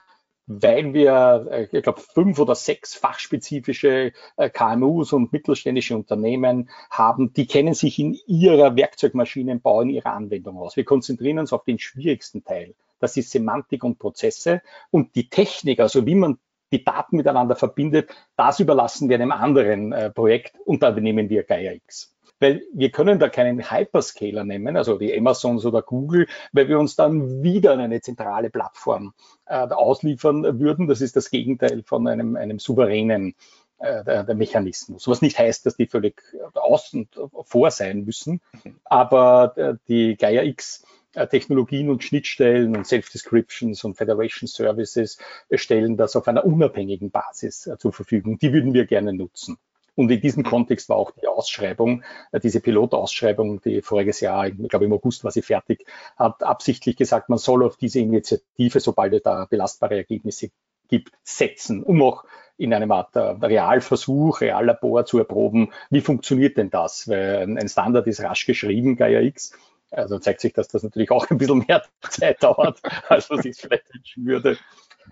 weil 0.47 0.93
wir, 0.93 1.47
äh, 1.49 1.67
ich 1.71 1.83
glaube, 1.83 2.01
fünf 2.01 2.39
oder 2.39 2.55
sechs 2.55 2.95
fachspezifische 2.95 4.13
äh, 4.37 4.49
KMUs 4.49 5.13
und 5.13 5.31
mittelständische 5.31 5.95
Unternehmen 5.95 6.69
haben, 6.89 7.33
die 7.33 7.47
kennen 7.47 7.73
sich 7.73 7.99
in 7.99 8.17
ihrer 8.27 8.75
Werkzeugmaschinenbau, 8.75 9.81
in 9.81 9.89
ihrer 9.89 10.13
Anwendung 10.13 10.57
aus. 10.57 10.75
Wir 10.75 10.85
konzentrieren 10.85 11.39
uns 11.39 11.53
auf 11.53 11.63
den 11.63 11.79
schwierigsten 11.79 12.43
Teil. 12.43 12.75
Das 12.99 13.17
ist 13.17 13.31
Semantik 13.31 13.83
und 13.83 13.99
Prozesse 13.99 14.61
und 14.91 15.15
die 15.15 15.29
Technik, 15.29 15.79
also 15.79 16.05
wie 16.05 16.15
man 16.15 16.37
die 16.71 16.83
Daten 16.83 17.17
miteinander 17.17 17.55
verbindet, 17.55 18.09
das 18.37 18.59
überlassen 18.59 19.09
wir 19.09 19.15
einem 19.15 19.31
anderen 19.31 19.91
äh, 19.91 20.09
Projekt 20.09 20.55
und 20.65 20.83
da 20.83 20.91
nehmen 20.91 21.29
wir 21.29 21.43
Gaia 21.43 21.73
X 21.73 22.15
weil 22.41 22.63
wir 22.73 22.89
können 22.89 23.19
da 23.19 23.29
keinen 23.29 23.71
Hyperscaler 23.71 24.43
nehmen, 24.43 24.75
also 24.75 24.97
die 24.97 25.15
Amazons 25.17 25.65
oder 25.65 25.81
Google, 25.81 26.27
weil 26.51 26.67
wir 26.67 26.79
uns 26.79 26.95
dann 26.95 27.43
wieder 27.43 27.77
eine 27.77 28.01
zentrale 28.01 28.49
Plattform 28.49 29.13
äh, 29.45 29.55
ausliefern 29.55 30.59
würden. 30.59 30.87
Das 30.87 31.01
ist 31.01 31.15
das 31.15 31.29
Gegenteil 31.29 31.83
von 31.83 32.07
einem, 32.07 32.35
einem 32.35 32.59
souveränen 32.59 33.35
äh, 33.77 34.03
der, 34.03 34.35
Mechanismus. 34.35 35.07
Was 35.07 35.21
nicht 35.21 35.37
heißt, 35.37 35.65
dass 35.65 35.75
die 35.75 35.87
völlig 35.87 36.21
außen 36.53 37.09
vor 37.43 37.71
sein 37.71 38.03
müssen, 38.03 38.41
aber 38.83 39.53
äh, 39.57 39.75
die 39.87 40.17
Gaia 40.17 40.43
X 40.43 40.83
äh, 41.13 41.27
Technologien 41.27 41.89
und 41.89 42.03
Schnittstellen 42.03 42.75
und 42.75 42.87
Self-Descriptions 42.87 43.83
und 43.83 43.95
Federation 43.95 44.47
Services 44.47 45.17
stellen 45.51 45.97
das 45.97 46.15
auf 46.15 46.27
einer 46.27 46.45
unabhängigen 46.45 47.11
Basis 47.11 47.67
äh, 47.67 47.77
zur 47.77 47.93
Verfügung. 47.93 48.39
Die 48.39 48.53
würden 48.53 48.73
wir 48.73 48.85
gerne 48.85 49.13
nutzen. 49.13 49.57
Und 49.95 50.09
in 50.09 50.21
diesem 50.21 50.43
Kontext 50.43 50.89
war 50.89 50.97
auch 50.97 51.11
die 51.11 51.27
Ausschreibung, 51.27 52.03
äh, 52.31 52.39
diese 52.39 52.61
Pilotausschreibung, 52.61 53.61
die 53.61 53.81
voriges 53.81 54.21
Jahr, 54.21 54.47
ich 54.47 54.69
glaube 54.69 54.85
im 54.85 54.93
August 54.93 55.23
war 55.23 55.31
sie 55.31 55.41
fertig, 55.41 55.85
hat 56.17 56.43
absichtlich 56.43 56.95
gesagt, 56.95 57.29
man 57.29 57.37
soll 57.37 57.63
auf 57.63 57.77
diese 57.77 57.99
Initiative, 57.99 58.79
sobald 58.79 59.13
es 59.13 59.23
da 59.23 59.45
belastbare 59.45 59.97
Ergebnisse 59.97 60.49
gibt, 60.87 61.11
setzen, 61.23 61.83
um 61.83 62.01
auch 62.01 62.25
in 62.57 62.73
einem 62.73 62.91
Art 62.91 63.15
äh, 63.15 63.19
Realversuch, 63.19 64.41
Reallabor 64.41 65.05
zu 65.05 65.17
erproben, 65.17 65.71
wie 65.89 66.01
funktioniert 66.01 66.57
denn 66.57 66.69
das? 66.69 67.07
Weil 67.07 67.57
ein 67.57 67.69
Standard 67.69 68.05
ist 68.07 68.21
rasch 68.21 68.45
geschrieben, 68.45 68.95
Gaia 68.95 69.21
X. 69.21 69.53
Also 69.89 70.19
zeigt 70.19 70.39
sich, 70.39 70.53
dass 70.53 70.69
das 70.69 70.83
natürlich 70.83 71.11
auch 71.11 71.29
ein 71.29 71.37
bisschen 71.37 71.65
mehr 71.67 71.83
Zeit 72.09 72.43
dauert, 72.43 72.79
als 73.09 73.29
man 73.29 73.41
sich 73.41 73.57
vielleicht 73.57 73.93
wünschen 73.93 74.25
würde. 74.25 74.57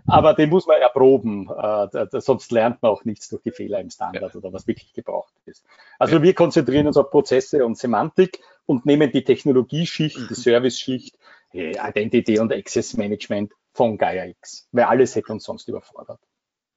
Aber 0.07 0.33
den 0.33 0.49
muss 0.49 0.67
man 0.67 0.81
erproben, 0.81 1.49
äh, 1.49 2.07
sonst 2.19 2.51
lernt 2.51 2.81
man 2.81 2.91
auch 2.91 3.05
nichts 3.05 3.29
durch 3.29 3.43
die 3.43 3.51
Fehler 3.51 3.79
im 3.79 3.89
Standard 3.89 4.35
oder 4.35 4.51
was 4.51 4.67
wirklich 4.67 4.93
gebraucht 4.93 5.33
ist. 5.45 5.63
Also 5.97 6.21
wir 6.21 6.33
konzentrieren 6.33 6.87
uns 6.87 6.97
auf 6.97 7.11
Prozesse 7.11 7.65
und 7.65 7.77
Semantik 7.77 8.39
und 8.65 8.85
nehmen 8.85 9.11
die 9.11 9.23
Technologieschicht, 9.23 10.17
die 10.17 10.33
mhm. 10.33 10.35
Service-Schicht, 10.35 11.17
äh, 11.53 11.75
Identity 11.77 12.39
und 12.39 12.53
Access 12.53 12.95
Management 12.97 13.53
von 13.73 13.97
Gaia 13.97 14.25
X, 14.25 14.67
weil 14.71 14.85
alles 14.85 15.15
hätte 15.15 15.31
uns 15.31 15.43
sonst 15.43 15.67
überfordert. 15.67 16.19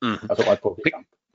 Mhm. 0.00 0.18
Also 0.28 0.44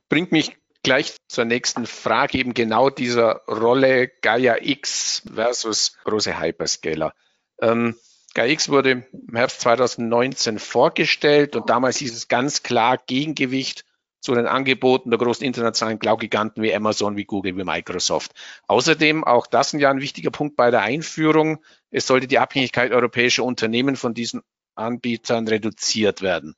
Bringt 0.08 0.32
mich 0.32 0.56
gleich 0.82 1.16
zur 1.28 1.44
nächsten 1.44 1.86
Frage, 1.86 2.38
eben 2.38 2.54
genau 2.54 2.90
dieser 2.90 3.42
Rolle 3.46 4.08
Gaia 4.08 4.56
X 4.60 5.22
versus 5.32 5.98
große 6.04 6.40
Hyperscaler. 6.40 7.14
Ähm, 7.60 7.96
GAIX 8.38 8.68
wurde 8.68 8.90
im 8.92 9.34
Herbst 9.34 9.62
2019 9.62 10.60
vorgestellt 10.60 11.56
und 11.56 11.68
damals 11.68 11.96
hieß 11.96 12.14
es 12.14 12.28
ganz 12.28 12.62
klar 12.62 12.96
Gegengewicht 12.96 13.84
zu 14.20 14.32
den 14.32 14.46
Angeboten 14.46 15.10
der 15.10 15.18
großen 15.18 15.44
internationalen 15.44 15.98
Cloud-Giganten 15.98 16.62
wie 16.62 16.72
Amazon, 16.72 17.16
wie 17.16 17.24
Google, 17.24 17.56
wie 17.56 17.64
Microsoft. 17.64 18.30
Außerdem, 18.68 19.24
auch 19.24 19.48
das 19.48 19.72
ein 19.72 19.80
ja 19.80 19.90
ein 19.90 20.00
wichtiger 20.00 20.30
Punkt 20.30 20.54
bei 20.54 20.70
der 20.70 20.82
Einführung, 20.82 21.64
es 21.90 22.06
sollte 22.06 22.28
die 22.28 22.38
Abhängigkeit 22.38 22.92
europäischer 22.92 23.42
Unternehmen 23.42 23.96
von 23.96 24.14
diesen 24.14 24.42
Anbietern 24.76 25.48
reduziert 25.48 26.22
werden. 26.22 26.54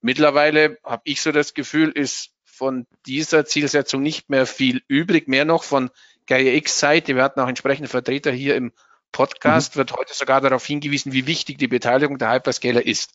Mittlerweile 0.00 0.76
habe 0.82 1.02
ich 1.04 1.20
so 1.20 1.30
das 1.30 1.54
Gefühl, 1.54 1.90
ist 1.90 2.32
von 2.44 2.84
dieser 3.06 3.44
Zielsetzung 3.44 4.02
nicht 4.02 4.28
mehr 4.28 4.44
viel 4.44 4.82
übrig, 4.88 5.28
mehr 5.28 5.44
noch 5.44 5.62
von 5.62 5.90
Gaia 6.26 6.52
X-Seite. 6.54 7.14
Wir 7.14 7.22
hatten 7.22 7.38
auch 7.38 7.48
entsprechende 7.48 7.88
Vertreter 7.88 8.32
hier 8.32 8.56
im 8.56 8.72
Podcast 9.16 9.74
mhm. 9.74 9.78
wird 9.78 9.92
heute 9.92 10.12
sogar 10.12 10.42
darauf 10.42 10.66
hingewiesen, 10.66 11.12
wie 11.12 11.26
wichtig 11.26 11.56
die 11.56 11.68
Beteiligung 11.68 12.18
der 12.18 12.32
Hyperscaler 12.32 12.84
ist. 12.84 13.12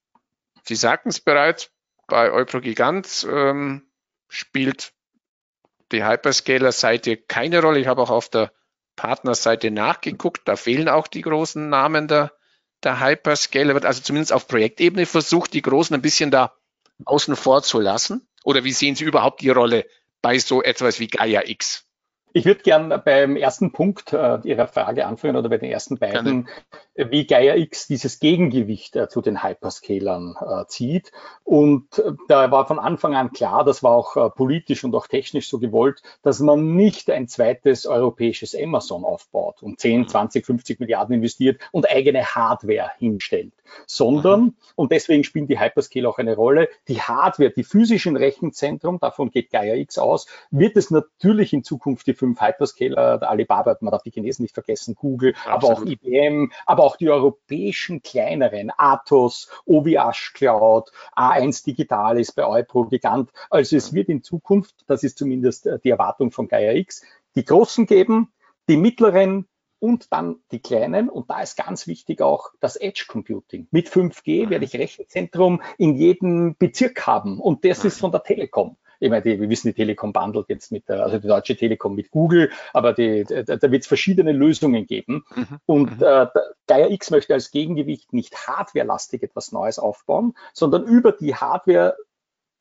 Sie 0.63 0.75
sagten 0.75 1.09
es 1.09 1.19
bereits, 1.19 1.69
bei 2.07 2.31
Euprogigant 2.31 3.27
ähm, 3.29 3.83
spielt 4.27 4.93
die 5.91 6.03
Hyperscaler-Seite 6.03 7.17
keine 7.17 7.61
Rolle. 7.61 7.79
Ich 7.79 7.85
habe 7.85 8.01
auch 8.01 8.09
auf 8.09 8.29
der 8.29 8.51
Partnerseite 8.95 9.69
nachgeguckt, 9.69 10.41
da 10.45 10.55
fehlen 10.55 10.89
auch 10.89 11.07
die 11.07 11.21
großen 11.21 11.69
Namen 11.69 12.07
der, 12.07 12.31
der 12.81 12.99
Hyperscaler. 12.99 13.75
Wird 13.75 13.85
also 13.85 14.01
zumindest 14.01 14.33
auf 14.33 14.47
Projektebene 14.47 15.05
versucht, 15.05 15.53
die 15.53 15.61
großen 15.61 15.95
ein 15.95 16.01
bisschen 16.01 16.31
da 16.31 16.55
außen 17.05 17.35
vor 17.35 17.61
zu 17.61 17.79
lassen. 17.79 18.27
Oder 18.43 18.63
wie 18.63 18.73
sehen 18.73 18.95
Sie 18.95 19.03
überhaupt 19.03 19.41
die 19.41 19.49
Rolle 19.49 19.85
bei 20.23 20.39
so 20.39 20.63
etwas 20.63 20.99
wie 20.99 21.07
Gaia 21.07 21.43
X? 21.45 21.85
Ich 22.33 22.45
würde 22.45 22.61
gern 22.61 23.01
beim 23.03 23.35
ersten 23.35 23.71
Punkt 23.71 24.13
äh, 24.13 24.39
Ihrer 24.43 24.67
Frage 24.67 25.05
anfangen 25.05 25.35
oder 25.35 25.49
bei 25.49 25.57
den 25.57 25.69
ersten 25.69 25.97
beiden, 25.97 26.47
Gerne. 26.95 27.11
wie 27.11 27.25
Gaia 27.25 27.55
X 27.55 27.87
dieses 27.87 28.19
Gegengewicht 28.19 28.95
äh, 28.95 29.09
zu 29.09 29.21
den 29.21 29.43
Hyperscalern 29.43 30.35
äh, 30.39 30.65
zieht. 30.67 31.11
Und 31.43 31.99
äh, 31.99 32.13
da 32.29 32.49
war 32.51 32.67
von 32.67 32.79
Anfang 32.79 33.15
an 33.15 33.31
klar, 33.31 33.65
das 33.65 33.83
war 33.83 33.91
auch 33.91 34.15
äh, 34.15 34.29
politisch 34.29 34.83
und 34.83 34.95
auch 34.95 35.07
technisch 35.07 35.49
so 35.49 35.59
gewollt, 35.59 36.01
dass 36.21 36.39
man 36.39 36.75
nicht 36.75 37.09
ein 37.09 37.27
zweites 37.27 37.85
europäisches 37.85 38.55
Amazon 38.55 39.03
aufbaut 39.03 39.61
und 39.61 39.79
10, 39.79 40.07
20, 40.07 40.45
50 40.45 40.79
Milliarden 40.79 41.15
investiert 41.15 41.59
und 41.71 41.89
eigene 41.89 42.23
Hardware 42.25 42.91
hinstellt, 42.97 43.53
sondern, 43.87 44.41
mhm. 44.41 44.55
und 44.75 44.91
deswegen 44.91 45.23
spielen 45.23 45.47
die 45.47 45.59
Hyperscaler 45.59 46.09
auch 46.09 46.17
eine 46.17 46.35
Rolle, 46.35 46.69
die 46.87 47.01
Hardware, 47.01 47.51
die 47.51 47.63
physischen 47.63 48.15
Rechenzentrum, 48.15 48.99
davon 48.99 49.31
geht 49.31 49.51
Gaia 49.51 49.75
X 49.75 49.97
aus, 49.97 50.27
wird 50.49 50.77
es 50.77 50.91
natürlich 50.91 51.51
in 51.53 51.63
Zukunft 51.63 52.07
die 52.07 52.13
fünf 52.21 52.39
Hyperscaler, 52.39 53.17
der 53.17 53.29
Alibaba, 53.31 53.75
man 53.81 53.91
darf 53.91 54.03
die 54.03 54.11
Chinesen 54.11 54.43
nicht 54.43 54.53
vergessen, 54.53 54.93
Google, 54.93 55.33
Absolut. 55.45 55.77
aber 55.77 55.81
auch 55.81 55.85
IBM, 55.85 56.51
aber 56.67 56.83
auch 56.83 56.95
die 56.95 57.09
europäischen 57.09 58.03
kleineren, 58.03 58.71
Atos, 58.77 59.49
OVH 59.65 60.33
Cloud, 60.35 60.91
A1 61.17 61.65
Digital 61.65 62.19
ist 62.19 62.33
bei 62.35 62.45
Eupro 62.45 62.85
gigant. 62.85 63.31
Also 63.49 63.75
es 63.75 63.91
wird 63.93 64.09
in 64.09 64.21
Zukunft, 64.21 64.75
das 64.85 65.01
ist 65.01 65.17
zumindest 65.17 65.65
äh, 65.65 65.79
die 65.83 65.89
Erwartung 65.89 66.31
von 66.31 66.47
Gaia 66.47 66.73
X, 66.73 67.03
die 67.35 67.43
großen 67.43 67.87
geben, 67.87 68.31
die 68.69 68.77
mittleren, 68.77 69.47
und 69.79 70.13
dann 70.13 70.35
die 70.51 70.59
kleinen. 70.59 71.09
Und 71.09 71.31
da 71.31 71.41
ist 71.41 71.57
ganz 71.57 71.87
wichtig 71.87 72.21
auch 72.21 72.51
das 72.59 72.75
Edge 72.75 73.05
Computing. 73.07 73.67
Mit 73.71 73.89
5G 73.89 74.51
werde 74.51 74.65
ich 74.65 74.75
Rechenzentrum 74.75 75.63
in 75.79 75.95
jedem 75.95 76.55
Bezirk 76.55 77.07
haben 77.07 77.39
und 77.39 77.65
das 77.65 77.83
ist 77.83 77.99
von 77.99 78.11
der 78.11 78.21
Telekom 78.21 78.77
ich 79.01 79.09
meine, 79.09 79.23
die, 79.23 79.41
wir 79.41 79.49
wissen, 79.49 79.69
die 79.69 79.73
Telekom 79.73 80.13
bundelt 80.13 80.47
jetzt 80.47 80.71
mit 80.71 80.87
der, 80.87 81.03
also 81.03 81.17
die 81.17 81.27
Deutsche 81.27 81.57
Telekom 81.57 81.95
mit 81.95 82.11
Google, 82.11 82.51
aber 82.71 82.93
die, 82.93 83.23
da, 83.23 83.41
da 83.43 83.71
wird 83.71 83.81
es 83.81 83.87
verschiedene 83.87 84.31
Lösungen 84.31 84.85
geben. 84.85 85.25
Mhm. 85.35 85.57
Und 85.65 85.97
mhm. 85.97 86.03
äh, 86.03 86.27
Gaia 86.67 86.89
X 86.89 87.09
möchte 87.09 87.33
als 87.33 87.51
Gegengewicht 87.51 88.13
nicht 88.13 88.47
hardwarelastig 88.47 89.23
etwas 89.23 89.51
Neues 89.51 89.79
aufbauen, 89.79 90.35
sondern 90.53 90.83
über 90.83 91.11
die 91.11 91.35
Hardware 91.35 91.97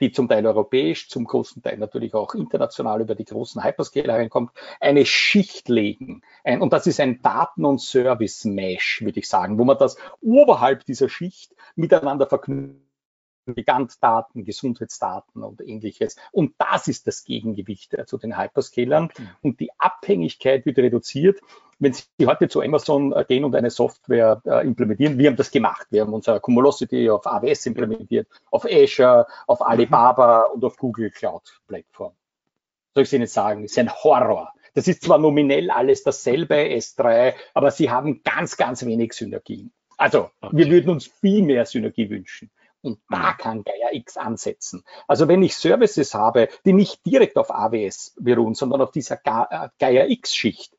die 0.00 0.12
zum 0.12 0.30
Teil 0.30 0.46
europäisch, 0.46 1.10
zum 1.10 1.26
großen 1.26 1.62
Teil 1.62 1.76
natürlich 1.76 2.14
auch 2.14 2.34
international 2.34 3.02
über 3.02 3.14
die 3.14 3.26
großen 3.26 3.62
Hyperscaler 3.62 4.14
reinkommt, 4.14 4.50
eine 4.80 5.04
Schicht 5.04 5.68
legen. 5.68 6.22
Ein, 6.42 6.62
und 6.62 6.72
das 6.72 6.86
ist 6.86 7.00
ein 7.00 7.20
Daten- 7.20 7.66
und 7.66 7.82
Service-Mesh, 7.82 9.02
würde 9.02 9.18
ich 9.18 9.28
sagen, 9.28 9.58
wo 9.58 9.64
man 9.64 9.76
das 9.76 9.98
oberhalb 10.22 10.86
dieser 10.86 11.10
Schicht 11.10 11.54
miteinander 11.76 12.26
verknüpft 12.26 12.89
Gigantdaten, 13.54 14.44
Gesundheitsdaten 14.44 15.42
und 15.42 15.60
ähnliches. 15.60 16.16
Und 16.32 16.54
das 16.58 16.88
ist 16.88 17.06
das 17.06 17.24
Gegengewicht 17.24 17.94
äh, 17.94 18.06
zu 18.06 18.18
den 18.18 18.38
Hyperscalern. 18.38 19.04
Okay. 19.04 19.22
Und 19.42 19.60
die 19.60 19.70
Abhängigkeit 19.78 20.66
wird 20.66 20.78
reduziert. 20.78 21.40
Wenn 21.78 21.94
Sie 21.94 22.26
heute 22.26 22.48
zu 22.48 22.60
Amazon 22.60 23.12
äh, 23.12 23.24
gehen 23.26 23.44
und 23.44 23.54
eine 23.54 23.70
Software 23.70 24.42
äh, 24.44 24.66
implementieren, 24.66 25.18
wir 25.18 25.28
haben 25.28 25.36
das 25.36 25.50
gemacht. 25.50 25.86
Wir 25.90 26.02
haben 26.02 26.12
unser 26.12 26.40
Cumulosity 26.40 27.08
auf 27.10 27.26
AWS 27.26 27.66
implementiert, 27.66 28.28
auf 28.50 28.64
Azure, 28.64 29.26
auf 29.46 29.62
Alibaba 29.66 30.46
mhm. 30.48 30.54
und 30.54 30.64
auf 30.64 30.76
Google 30.76 31.10
Cloud 31.10 31.60
Plattform. 31.66 32.12
Soll 32.94 33.04
ich 33.04 33.10
Sie 33.10 33.18
nicht 33.18 33.32
sagen, 33.32 33.64
ist 33.64 33.78
ein 33.78 33.90
Horror. 33.90 34.52
Das 34.74 34.88
ist 34.88 35.02
zwar 35.02 35.18
nominell 35.18 35.70
alles 35.70 36.02
dasselbe, 36.02 36.54
S3, 36.54 37.34
aber 37.54 37.70
sie 37.70 37.90
haben 37.90 38.22
ganz, 38.22 38.56
ganz 38.56 38.84
wenig 38.84 39.12
Synergien. 39.12 39.72
Also, 39.96 40.30
okay. 40.40 40.56
wir 40.56 40.70
würden 40.70 40.90
uns 40.90 41.06
viel 41.06 41.42
mehr 41.42 41.66
Synergie 41.66 42.08
wünschen. 42.08 42.50
Und 42.82 42.98
da 43.10 43.32
kann 43.32 43.62
Gaia 43.62 43.92
X 43.92 44.16
ansetzen. 44.16 44.84
Also 45.06 45.28
wenn 45.28 45.42
ich 45.42 45.54
Services 45.54 46.14
habe, 46.14 46.48
die 46.64 46.72
nicht 46.72 47.04
direkt 47.04 47.36
auf 47.36 47.50
AWS 47.50 48.14
beruhen, 48.18 48.54
sondern 48.54 48.80
auf 48.80 48.90
dieser 48.90 49.16
äh, 49.16 49.68
Gaia 49.78 50.06
X-Schicht, 50.06 50.76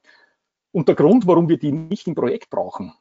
Und 0.70 0.86
der 0.86 0.94
Grund, 0.94 1.26
warum 1.26 1.48
wir 1.48 1.58
die 1.58 1.72
nicht 1.72 2.06
im 2.06 2.14
Projekt 2.14 2.50
brauchen, 2.50 2.92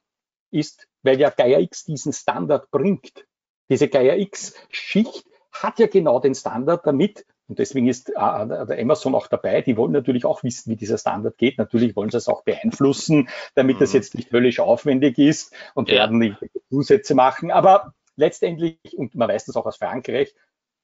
ist, 0.50 0.88
weil 1.04 1.20
ja 1.20 1.30
Gaia 1.30 1.60
X 1.60 1.86
diesen 1.86 2.12
Standard 2.12 2.72
bringt. 2.72 3.28
Diese 3.70 3.88
Gaia 3.88 4.16
X-Schicht 4.16 5.28
hat 5.52 5.78
ja 5.78 5.86
genau 5.86 6.20
den 6.20 6.34
Standard, 6.34 6.88
damit 6.88 7.24
und 7.52 7.60
deswegen 7.60 7.90
ist 7.90 8.12
äh, 8.12 8.14
der 8.16 8.80
Amazon 8.80 9.14
auch 9.14 9.28
dabei. 9.28 9.62
Die 9.62 9.76
wollen 9.76 9.92
natürlich 9.92 10.24
auch 10.24 10.42
wissen, 10.42 10.72
wie 10.72 10.78
dieser 10.78 10.98
Standard 10.98 11.38
geht. 11.38 11.58
Natürlich 11.58 11.98
wollen 11.98 12.10
sie 12.10 12.16
es 12.16 12.30
auch 12.30 12.44
beeinflussen, 12.44 13.28
damit 13.56 13.76
mhm. 13.76 13.80
das 13.82 13.92
jetzt 13.92 14.16
nicht 14.16 14.30
völlig 14.30 14.62
aufwendig 14.62 15.18
ist 15.18 15.54
und 15.74 15.90
ja. 15.90 15.96
werden 15.96 16.18
nicht 16.18 16.38
Zusätze 16.70 17.14
machen. 17.14 17.52
Aber 17.52 17.94
letztendlich, 18.16 18.78
und 18.96 19.16
man 19.16 19.28
weiß 19.28 19.44
das 19.44 19.58
auch 19.58 19.66
aus 19.66 19.76
Frankreich, 19.76 20.34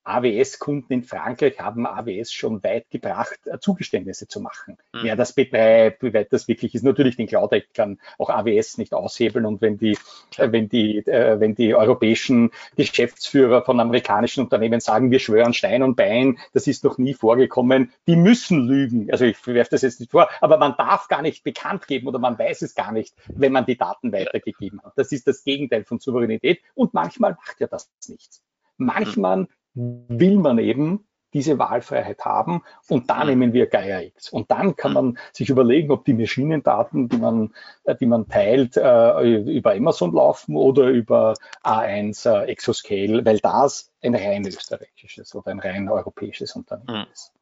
AWS-Kunden 0.08 0.94
in 0.94 1.04
Frankreich 1.04 1.60
haben 1.60 1.86
AWS 1.86 2.32
schon 2.32 2.64
weit 2.64 2.90
gebracht, 2.90 3.40
äh, 3.46 3.60
Zugeständnisse 3.60 4.28
zu 4.28 4.40
machen. 4.40 4.78
Mhm. 4.94 5.00
Wer 5.04 5.16
das 5.16 5.34
betreibt, 5.34 6.02
wie 6.04 6.14
weit 6.14 6.32
das 6.32 6.48
wirklich 6.48 6.74
ist. 6.76 6.84
Natürlich 6.84 7.18
den 7.18 7.28
Cloud 7.28 7.52
Act 7.52 7.74
kann 7.74 8.00
auch 8.18 8.30
AWS 8.30 8.78
nicht 8.78 8.94
aushebeln 8.94 9.46
und 9.46 9.62
wenn 9.62 9.78
die, 9.78 9.98
äh, 10.38 10.52
wenn 10.52 10.70
die, 10.70 11.00
äh, 11.00 11.40
wenn 11.40 11.56
die 11.56 11.76
europäischen 11.76 12.52
Geschäftsführer 12.76 13.64
von 13.64 13.80
amerikanischen 13.80 14.44
Unternehmen 14.44 14.80
sagen, 14.80 15.12
wir 15.12 15.20
schwören 15.20 15.54
Stein 15.54 15.84
und 15.84 15.96
Bein, 15.96 16.38
das 16.54 16.68
ist 16.68 16.84
noch 16.84 16.98
nie 16.98 17.14
vorgekommen, 17.14 17.92
die 18.08 18.16
müssen 18.16 18.68
lügen. 18.68 19.12
Also 19.12 19.26
ich 19.26 19.46
werfe 19.46 19.72
das 19.72 19.82
jetzt 19.82 20.00
nicht 20.00 20.12
vor, 20.12 20.30
aber 20.42 20.58
man 20.58 20.76
darf 20.78 21.08
gar 21.08 21.22
nicht 21.22 21.44
bekannt 21.44 21.88
geben 21.88 22.08
oder 22.08 22.20
man 22.20 22.40
weiß 22.40 22.62
es 22.62 22.76
gar 22.76 22.92
nicht, 22.92 23.14
wenn 23.28 23.52
man 23.52 23.66
die 23.66 23.78
Daten 23.78 24.12
weitergegeben 24.14 24.82
hat. 24.84 24.94
Das 24.96 25.12
ist 25.12 25.28
das 25.28 25.44
Gegenteil 25.44 25.84
von 25.84 26.00
Souveränität 26.00 26.62
und 26.76 26.94
manchmal 26.94 27.34
macht 27.34 27.60
ja 27.60 27.68
das 27.68 27.90
nichts. 28.08 28.42
Manchmal 28.78 29.48
will 29.78 30.38
man 30.38 30.58
eben 30.58 31.08
diese 31.34 31.60
Wahlfreiheit 31.60 32.26
haben 32.26 32.64
und 32.88 33.10
da 33.10 33.22
mhm. 33.22 33.30
nehmen 33.30 33.54
wir 33.54 33.68
Gaia 33.68 34.02
X. 34.02 34.30
Und 34.30 34.50
dann 34.50 34.76
kann 34.76 34.94
man 34.94 35.18
sich 35.34 35.50
überlegen, 35.50 35.92
ob 35.92 36.06
die 36.06 36.14
Maschinendaten, 36.14 37.10
die 37.10 37.18
man, 37.18 37.54
äh, 37.84 37.96
die 37.96 38.06
man 38.06 38.28
teilt, 38.28 38.78
äh, 38.78 39.36
über 39.36 39.74
Amazon 39.74 40.14
laufen 40.14 40.56
oder 40.56 40.88
über 40.88 41.36
A1 41.64 42.30
äh, 42.30 42.46
Exoscale, 42.46 43.26
weil 43.26 43.40
das 43.40 43.92
ein 44.02 44.16
rein 44.16 44.48
österreichisches 44.48 45.36
oder 45.36 45.52
ein 45.52 45.60
rein 45.60 45.90
europäisches 45.90 46.56
Unternehmen 46.56 47.02
mhm. 47.02 47.14
ist. 47.14 47.34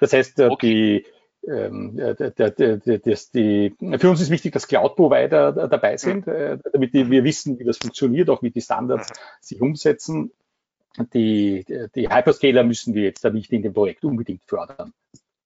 Das 0.00 0.12
heißt, 0.14 0.40
okay. 0.40 1.04
die, 1.42 1.50
ähm, 1.50 1.96
das, 1.96 3.30
die, 3.30 3.74
für 3.98 4.10
uns 4.10 4.20
ist 4.22 4.30
wichtig, 4.30 4.54
dass 4.54 4.66
Cloud-Provider 4.66 5.68
dabei 5.68 5.98
sind, 5.98 6.26
mhm. 6.26 6.60
damit 6.72 6.94
die, 6.94 7.10
wir 7.10 7.22
wissen, 7.22 7.58
wie 7.58 7.64
das 7.64 7.76
funktioniert, 7.76 8.30
auch 8.30 8.42
wie 8.42 8.50
die 8.50 8.62
Standards 8.62 9.12
sich 9.40 9.60
umsetzen 9.60 10.32
die, 10.98 11.64
die 11.94 12.08
Hyperscaler 12.08 12.64
müssen 12.64 12.94
wir 12.94 13.02
jetzt 13.02 13.24
da 13.24 13.30
nicht 13.30 13.52
in 13.52 13.62
dem 13.62 13.72
Projekt 13.72 14.04
unbedingt 14.04 14.44
fördern. 14.44 14.92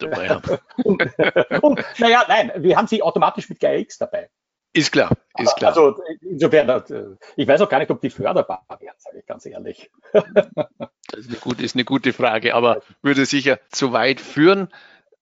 Und, 0.84 1.02
und, 1.61 1.84
naja, 1.98 2.22
nein, 2.28 2.52
wir 2.58 2.76
haben 2.76 2.87
sie 2.87 3.02
automatisch 3.02 3.48
mit 3.48 3.58
GAIA-X 3.58 3.98
dabei. 3.98 4.30
Ist 4.72 4.92
klar, 4.92 5.11
ist 5.37 5.56
klar. 5.56 5.70
Also 5.70 6.00
insofern, 6.20 6.68
äh, 6.68 7.16
ich 7.34 7.48
weiß 7.48 7.61
auch 7.62 7.68
gar 7.68 7.80
nicht, 7.80 7.90
ob 7.90 8.00
die 8.00 8.11
förderbar 8.11 8.64
wären, 8.78 8.94
sage 8.98 9.18
ich 9.18 9.26
ganz 9.26 9.44
ehrlich. 9.46 9.90
Das 11.11 11.20
ist 11.20 11.30
eine 11.30 11.38
gute, 11.38 11.64
ist 11.64 11.74
eine 11.74 11.87
gute 11.87 12.12
Frage, 12.12 12.54
aber 12.54 12.82
würde 13.00 13.24
sicher 13.24 13.58
zu 13.70 13.94
weit 13.94 14.20
führen. 14.20 14.68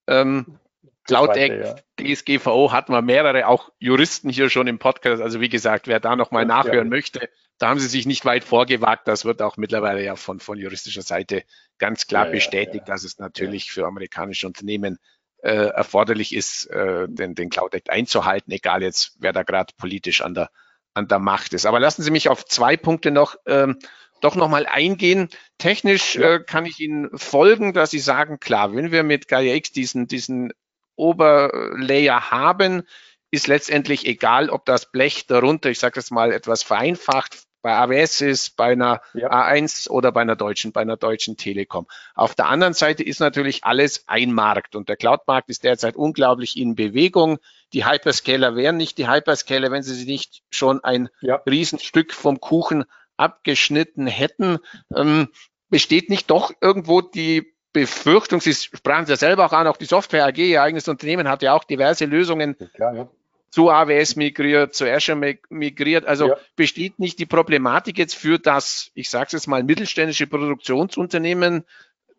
Ähm, 0.08 0.58
Cloud 1.04 1.36
Act, 1.36 1.86
ja. 1.98 2.14
DSGVO 2.14 2.72
hatten 2.72 2.92
wir 2.92 3.02
mehrere, 3.02 3.46
auch 3.46 3.70
Juristen 3.78 4.28
hier 4.28 4.50
schon 4.50 4.66
im 4.66 4.80
Podcast. 4.80 5.22
Also 5.22 5.40
wie 5.40 5.48
gesagt, 5.48 5.86
wer 5.86 6.00
da 6.00 6.16
nochmal 6.16 6.44
nachhören 6.44 6.88
ja. 6.88 6.96
möchte, 6.96 7.28
da 7.58 7.68
haben 7.68 7.80
sie 7.80 7.88
sich 7.88 8.06
nicht 8.06 8.24
weit 8.24 8.44
vorgewagt. 8.44 9.08
Das 9.08 9.24
wird 9.24 9.42
auch 9.42 9.56
mittlerweile 9.56 10.04
ja 10.04 10.16
von, 10.16 10.40
von 10.40 10.58
juristischer 10.58 11.02
Seite 11.02 11.44
ganz 11.78 12.06
klar 12.06 12.26
ja, 12.26 12.32
bestätigt, 12.32 12.88
dass 12.88 13.04
es 13.04 13.18
natürlich 13.18 13.70
für 13.70 13.86
amerikanische 13.86 14.46
Unternehmen 14.46 14.98
äh, 15.42 15.68
erforderlich 15.68 16.34
ist, 16.34 16.66
äh, 16.66 17.06
den, 17.08 17.34
den 17.34 17.50
Cloud 17.50 17.74
Act 17.74 17.90
einzuhalten, 17.90 18.52
egal 18.52 18.82
jetzt, 18.82 19.16
wer 19.18 19.32
da 19.32 19.42
gerade 19.42 19.72
politisch 19.76 20.20
an 20.22 20.34
der, 20.34 20.50
an 20.94 21.08
der 21.08 21.18
Macht 21.18 21.52
ist. 21.54 21.66
Aber 21.66 21.80
lassen 21.80 22.02
Sie 22.02 22.10
mich 22.10 22.28
auf 22.28 22.44
zwei 22.44 22.76
Punkte 22.76 23.10
noch 23.10 23.36
ähm, 23.46 23.78
doch 24.20 24.34
nochmal 24.34 24.66
eingehen. 24.66 25.28
Technisch 25.58 26.16
äh, 26.16 26.40
kann 26.40 26.66
ich 26.66 26.80
Ihnen 26.80 27.10
folgen, 27.16 27.72
dass 27.72 27.90
Sie 27.90 27.98
sagen, 27.98 28.40
klar, 28.40 28.74
wenn 28.74 28.92
wir 28.92 29.02
mit 29.02 29.28
Gaia 29.28 29.54
X 29.54 29.72
diesen, 29.72 30.08
diesen 30.08 30.52
Oberlayer 30.96 32.30
haben, 32.30 32.82
ist 33.30 33.46
letztendlich 33.46 34.06
egal, 34.06 34.48
ob 34.50 34.64
das 34.64 34.90
Blech 34.90 35.26
darunter, 35.26 35.68
ich 35.68 35.78
sage 35.78 35.94
das 35.94 36.10
mal 36.10 36.32
etwas 36.32 36.62
vereinfacht, 36.62 37.45
bei 37.66 37.74
AWS 37.74 38.20
ist, 38.20 38.56
bei 38.56 38.70
einer 38.70 39.00
ja. 39.12 39.28
A1 39.28 39.90
oder 39.90 40.12
bei 40.12 40.20
einer 40.20 40.36
deutschen, 40.36 40.70
bei 40.70 40.82
einer 40.82 40.96
deutschen 40.96 41.36
Telekom. 41.36 41.88
Auf 42.14 42.36
der 42.36 42.46
anderen 42.46 42.74
Seite 42.74 43.02
ist 43.02 43.18
natürlich 43.18 43.64
alles 43.64 44.04
ein 44.06 44.32
Markt 44.32 44.76
und 44.76 44.88
der 44.88 44.94
Cloud-Markt 44.94 45.48
ist 45.48 45.64
derzeit 45.64 45.96
unglaublich 45.96 46.56
in 46.56 46.76
Bewegung. 46.76 47.38
Die 47.72 47.84
Hyperscaler 47.84 48.54
wären 48.54 48.76
nicht 48.76 48.98
die 48.98 49.08
Hyperscaler, 49.08 49.72
wenn 49.72 49.82
sie 49.82 49.96
sich 49.96 50.06
nicht 50.06 50.42
schon 50.48 50.84
ein 50.84 51.08
ja. 51.20 51.42
Riesenstück 51.44 52.12
vom 52.12 52.38
Kuchen 52.38 52.84
abgeschnitten 53.16 54.06
hätten. 54.06 54.58
Ähm, 54.94 55.26
besteht 55.68 56.08
nicht 56.08 56.30
doch 56.30 56.52
irgendwo 56.60 57.00
die 57.00 57.52
Befürchtung, 57.72 58.40
Sie 58.40 58.54
sprachen 58.54 59.02
es 59.02 59.10
ja 59.10 59.16
selber 59.16 59.44
auch 59.44 59.52
an, 59.52 59.66
auch 59.66 59.76
die 59.76 59.86
Software 59.86 60.24
AG, 60.24 60.38
Ihr 60.38 60.62
eigenes 60.62 60.86
Unternehmen 60.86 61.28
hat 61.28 61.42
ja 61.42 61.52
auch 61.52 61.64
diverse 61.64 62.04
Lösungen 62.04 62.56
Klar, 62.74 62.94
ja. 62.94 63.08
Zu 63.56 63.70
AWS 63.70 64.16
migriert, 64.16 64.74
zu 64.74 64.84
Azure 64.84 65.38
migriert. 65.48 66.04
Also 66.04 66.28
ja. 66.28 66.36
besteht 66.56 66.98
nicht 66.98 67.18
die 67.18 67.24
Problematik 67.24 67.96
jetzt 67.96 68.14
für 68.14 68.38
das, 68.38 68.90
ich 68.92 69.08
sage 69.08 69.28
es 69.28 69.32
jetzt 69.32 69.46
mal, 69.46 69.62
mittelständische 69.62 70.26
Produktionsunternehmen, 70.26 71.64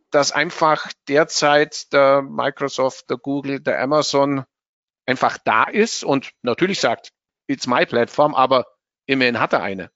dass 0.09 0.31
einfach 0.31 0.91
derzeit 1.07 1.93
der 1.93 2.23
Microsoft, 2.23 3.11
der 3.11 3.17
Google, 3.17 3.59
der 3.59 3.79
Amazon 3.79 4.45
einfach 5.05 5.37
da 5.37 5.65
ist 5.65 6.03
und 6.03 6.31
natürlich 6.41 6.79
sagt, 6.79 7.11
it's 7.45 7.67
my 7.67 7.85
platform, 7.85 8.33
aber 8.33 8.65
immerhin 9.05 9.39
hat 9.39 9.53
er 9.53 9.61
eine. 9.61 9.91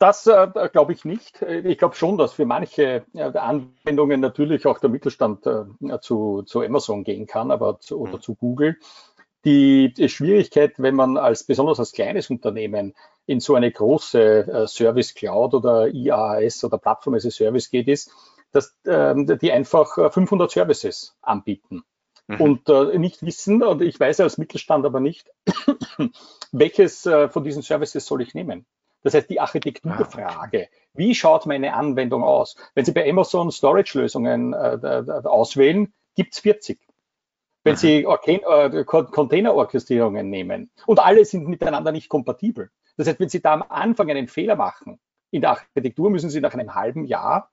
Das 0.00 0.26
äh, 0.26 0.48
glaube 0.72 0.92
ich 0.92 1.04
nicht. 1.04 1.42
Ich 1.42 1.78
glaube 1.78 1.94
schon, 1.94 2.18
dass 2.18 2.32
für 2.32 2.44
manche 2.44 3.04
äh, 3.14 3.22
Anwendungen 3.22 4.20
natürlich 4.20 4.66
auch 4.66 4.80
der 4.80 4.90
Mittelstand 4.90 5.46
äh, 5.46 6.00
zu, 6.00 6.42
zu 6.42 6.60
Amazon 6.62 7.04
gehen 7.04 7.28
kann, 7.28 7.52
aber 7.52 7.78
zu, 7.78 8.00
oder 8.00 8.16
mhm. 8.16 8.20
zu 8.20 8.34
Google. 8.34 8.76
Die, 9.44 9.94
die, 9.94 10.08
Schwierigkeit, 10.08 10.74
wenn 10.76 10.94
man 10.94 11.16
als 11.16 11.44
besonders 11.44 11.78
als 11.78 11.92
kleines 11.92 12.28
Unternehmen 12.28 12.94
in 13.26 13.40
so 13.40 13.54
eine 13.54 13.70
große 13.70 14.20
äh, 14.20 14.66
Service 14.66 15.14
Cloud 15.14 15.54
oder 15.54 15.88
IaaS 15.88 16.62
oder 16.62 16.76
Plattform 16.76 17.14
as 17.14 17.24
a 17.24 17.30
Service 17.30 17.70
geht, 17.70 17.88
ist, 17.88 18.10
dass 18.52 18.76
ähm, 18.86 19.26
die 19.40 19.52
einfach 19.52 20.12
500 20.12 20.50
äh, 20.50 20.52
Services 20.52 21.16
anbieten 21.22 21.84
mhm. 22.26 22.40
und 22.40 22.68
äh, 22.68 22.98
nicht 22.98 23.22
wissen, 23.22 23.62
und 23.62 23.82
ich 23.82 23.98
weiß 23.98 24.20
als 24.20 24.38
Mittelstand 24.38 24.84
aber 24.84 25.00
nicht, 25.00 25.30
welches 26.52 27.06
äh, 27.06 27.28
von 27.28 27.44
diesen 27.44 27.62
Services 27.62 28.06
soll 28.06 28.22
ich 28.22 28.34
nehmen. 28.34 28.66
Das 29.02 29.14
heißt, 29.14 29.30
die 29.30 29.40
Architekturfrage. 29.40 30.68
Wie 30.92 31.14
schaut 31.14 31.46
meine 31.46 31.74
Anwendung 31.74 32.22
aus? 32.22 32.56
Wenn 32.74 32.84
Sie 32.84 32.92
bei 32.92 33.08
Amazon 33.08 33.50
Storage-Lösungen 33.50 34.52
äh, 34.52 35.02
auswählen, 35.24 35.94
gibt 36.16 36.34
es 36.34 36.40
40. 36.40 36.78
Wenn 37.62 37.76
Sie 37.76 38.04
äh, 38.04 38.84
Container-Orchestrierungen 38.84 40.30
nehmen 40.30 40.70
und 40.86 40.98
alle 40.98 41.24
sind 41.24 41.46
miteinander 41.46 41.92
nicht 41.92 42.08
kompatibel. 42.08 42.70
Das 42.96 43.06
heißt, 43.06 43.20
wenn 43.20 43.28
Sie 43.28 43.42
da 43.42 43.52
am 43.52 43.64
Anfang 43.68 44.10
einen 44.10 44.28
Fehler 44.28 44.56
machen 44.56 44.98
in 45.30 45.42
der 45.42 45.50
Architektur, 45.50 46.10
müssen 46.10 46.30
Sie 46.30 46.40
nach 46.40 46.54
einem 46.54 46.74
halben 46.74 47.04
Jahr 47.04 47.50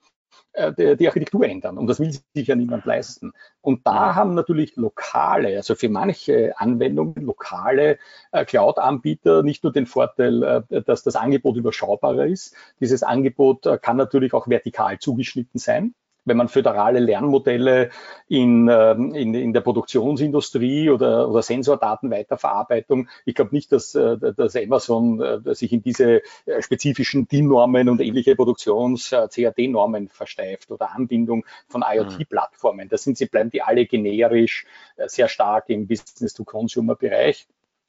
äh, 0.53 0.95
die 0.95 1.07
Architektur 1.07 1.43
ändern. 1.43 1.77
Und 1.77 1.87
das 1.87 1.99
will 1.99 2.11
sich 2.11 2.47
ja 2.47 2.55
niemand 2.55 2.85
leisten. 2.85 3.33
Und 3.59 3.85
da 3.85 4.15
haben 4.15 4.33
natürlich 4.33 4.77
lokale, 4.77 5.57
also 5.57 5.75
für 5.75 5.89
manche 5.89 6.57
Anwendungen, 6.57 7.25
lokale 7.25 7.99
äh, 8.31 8.45
Cloud-Anbieter 8.45 9.43
nicht 9.43 9.63
nur 9.63 9.73
den 9.73 9.87
Vorteil, 9.87 10.63
dass 10.69 11.03
das 11.03 11.17
Angebot 11.17 11.57
überschaubarer 11.57 12.27
ist. 12.27 12.55
Dieses 12.79 13.03
Angebot 13.03 13.67
kann 13.81 13.97
natürlich 13.97 14.33
auch 14.33 14.47
vertikal 14.47 14.99
zugeschnitten 14.99 15.59
sein. 15.59 15.95
Wenn 16.27 16.37
man 16.37 16.49
föderale 16.49 16.99
Lernmodelle 16.99 17.89
in, 18.27 18.67
ähm, 18.69 19.13
in, 19.15 19.33
in 19.33 19.53
der 19.53 19.61
Produktionsindustrie 19.61 20.89
oder, 20.89 21.29
oder 21.29 21.41
Sensordatenweiterverarbeitung, 21.41 23.07
ich 23.25 23.35
glaube 23.35 23.55
nicht, 23.55 23.71
dass, 23.71 23.95
äh, 23.95 24.17
dass 24.17 24.55
Amazon 24.55 25.21
äh, 25.21 25.55
sich 25.55 25.71
in 25.71 25.81
diese 25.81 26.21
äh, 26.45 26.61
spezifischen 26.61 27.27
DIN-Normen 27.27 27.89
und 27.89 28.01
ähnliche 28.01 28.35
Produktions-CAD-Normen 28.35 30.09
versteift 30.09 30.69
oder 30.71 30.93
Anbindung 30.93 31.45
von 31.67 31.83
IoT-Plattformen. 31.87 32.89
Da 32.89 32.97
sind 32.97 33.17
sie, 33.17 33.25
bleiben 33.27 33.49
die 33.49 33.61
alle 33.61 33.85
generisch 33.85 34.65
sehr 35.05 35.27
stark 35.27 35.69
im 35.69 35.87
Business-to-Consumer-Bereich. 35.87 37.47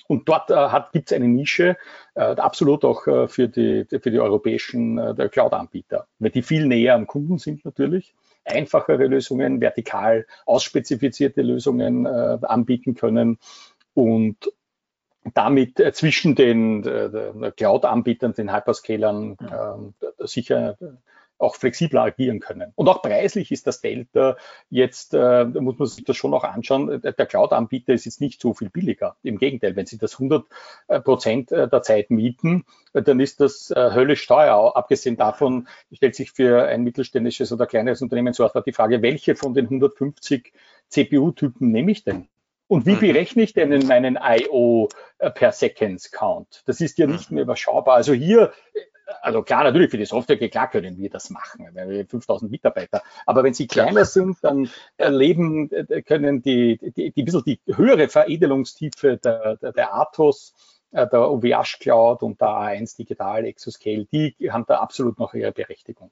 Und 0.09 0.27
dort 0.29 0.51
äh, 0.51 0.69
gibt 0.93 1.11
es 1.11 1.17
eine 1.17 1.29
Nische, 1.29 1.77
äh, 2.15 2.21
absolut 2.21 2.85
auch 2.85 3.07
äh, 3.07 3.29
für, 3.29 3.47
die, 3.47 3.85
für 3.85 4.11
die 4.11 4.19
europäischen 4.19 4.97
Cloud-Anbieter, 5.31 6.07
weil 6.19 6.31
die 6.31 6.43
viel 6.43 6.67
näher 6.67 6.95
am 6.95 7.07
Kunden 7.07 7.39
sind 7.39 7.65
natürlich, 7.65 8.15
einfachere 8.49 9.07
Lösungen, 9.07 9.61
vertikal 9.61 10.27
ausspezifizierte 10.47 11.43
Lösungen 11.43 12.07
äh, 12.07 12.39
anbieten 12.43 12.95
können 12.95 13.39
und 13.95 14.37
damit 15.35 15.81
äh, 15.81 15.93
zwischen 15.93 16.35
den 16.35 16.85
äh, 16.85 17.53
Cloud-Anbietern, 17.57 18.33
den 18.35 18.55
Hyperscalern 18.55 19.37
äh, 19.41 20.27
sicher 20.27 20.77
auch 21.39 21.57
flexibler 21.57 22.03
agieren 22.03 22.41
können. 22.41 22.73
Und 22.75 22.89
auch 22.89 23.03
preislich 23.03 23.53
ist 23.53 23.67
das 23.67 23.81
Delta 23.81 24.37
jetzt, 24.71 25.15
äh, 25.15 25.45
muss 25.45 25.79
man 25.79 25.87
sich 25.87 26.05
das 26.05 26.17
schon 26.17 26.35
auch 26.35 26.45
anschauen, 26.45 27.01
der 27.01 27.13
Cloud-Anbieter 27.13 27.93
ist 27.93 28.05
jetzt 28.05 28.21
nicht 28.21 28.41
so 28.41 28.55
viel 28.55 28.71
billiger. 28.71 29.17
Im 29.23 29.39
Gegenteil, 29.39 29.77
wenn 29.77 29.87
Sie 29.87 29.99
das 29.99 30.15
100 30.15 30.45
äh, 30.89 31.01
Prozent 31.01 31.53
äh, 31.53 31.69
der 31.69 31.83
Zeit 31.83 32.11
mieten, 32.11 32.65
äh, 32.93 33.03
dann 33.03 33.21
ist 33.21 33.41
das 33.41 33.71
äh, 33.71 33.91
höllisch 33.95 34.27
teuer. 34.27 34.77
Abgesehen 34.77 35.17
davon 35.17 35.69
stellt 35.93 36.15
sich 36.15 36.33
für 36.33 36.65
ein 36.67 36.83
mittelständisches 36.83 37.53
oder 37.53 37.67
kleineres 37.67 38.03
Unternehmen 38.03 38.35
sofort 38.35 38.67
die 38.67 38.73
Frage, 38.73 39.03
welche 39.03 39.37
von 39.37 39.55
den 39.55 39.67
150 39.67 40.53
CPU-Typen 40.89 41.71
nehme 41.71 41.93
ich 41.93 42.05
denn? 42.05 42.29
Und 42.67 42.85
wie 42.85 42.97
mhm. 42.97 43.01
berechne 43.01 43.43
ich 43.43 43.55
denn 43.55 43.73
in 43.73 43.87
meinen 43.87 44.19
IO 44.23 44.91
äh, 45.19 45.31
per 45.31 45.53
Seconds 45.53 46.11
Count? 46.11 46.63
Das 46.67 46.81
ist 46.81 46.99
ja 46.99 47.07
nicht 47.07 47.31
mhm. 47.31 47.37
mehr 47.37 47.45
überschaubar. 47.45 47.97
Also 47.97 48.13
hier 48.13 48.53
also 49.23 49.43
klar, 49.43 49.65
natürlich 49.65 49.91
für 49.91 49.99
die 49.99 50.05
Software, 50.05 50.37
klar 50.49 50.71
können 50.71 50.99
wir 50.99 51.11
das 51.11 51.31
machen, 51.31 51.69
weil 51.73 51.89
wir 51.89 52.07
5000 52.07 52.51
Mitarbeiter. 52.51 53.03
Aber 53.27 53.43
wenn 53.43 53.55
sie 53.55 53.67
kleiner 53.67 54.05
sind, 54.05 54.37
dann 54.43 54.71
erleben, 54.97 55.71
äh, 55.73 56.03
können 56.03 56.43
die, 56.43 56.79
die, 56.79 57.11
die 57.11 57.23
bisschen 57.23 57.45
die 57.45 57.61
höhere 57.67 58.09
Veredelungstiefe 58.09 59.17
der, 59.17 59.57
der, 59.57 59.73
der 59.73 59.95
Atos, 59.95 60.55
äh, 60.91 61.07
der 61.07 61.31
OVH 61.31 61.79
Cloud 61.81 62.23
und 62.23 62.41
der 62.41 62.49
A1 62.49 62.97
Digital 62.97 63.45
Exoscale, 63.45 64.07
die 64.07 64.35
haben 64.51 64.65
da 64.67 64.79
absolut 64.79 65.19
noch 65.19 65.35
ihre 65.35 65.53
Berechtigung. 65.53 66.11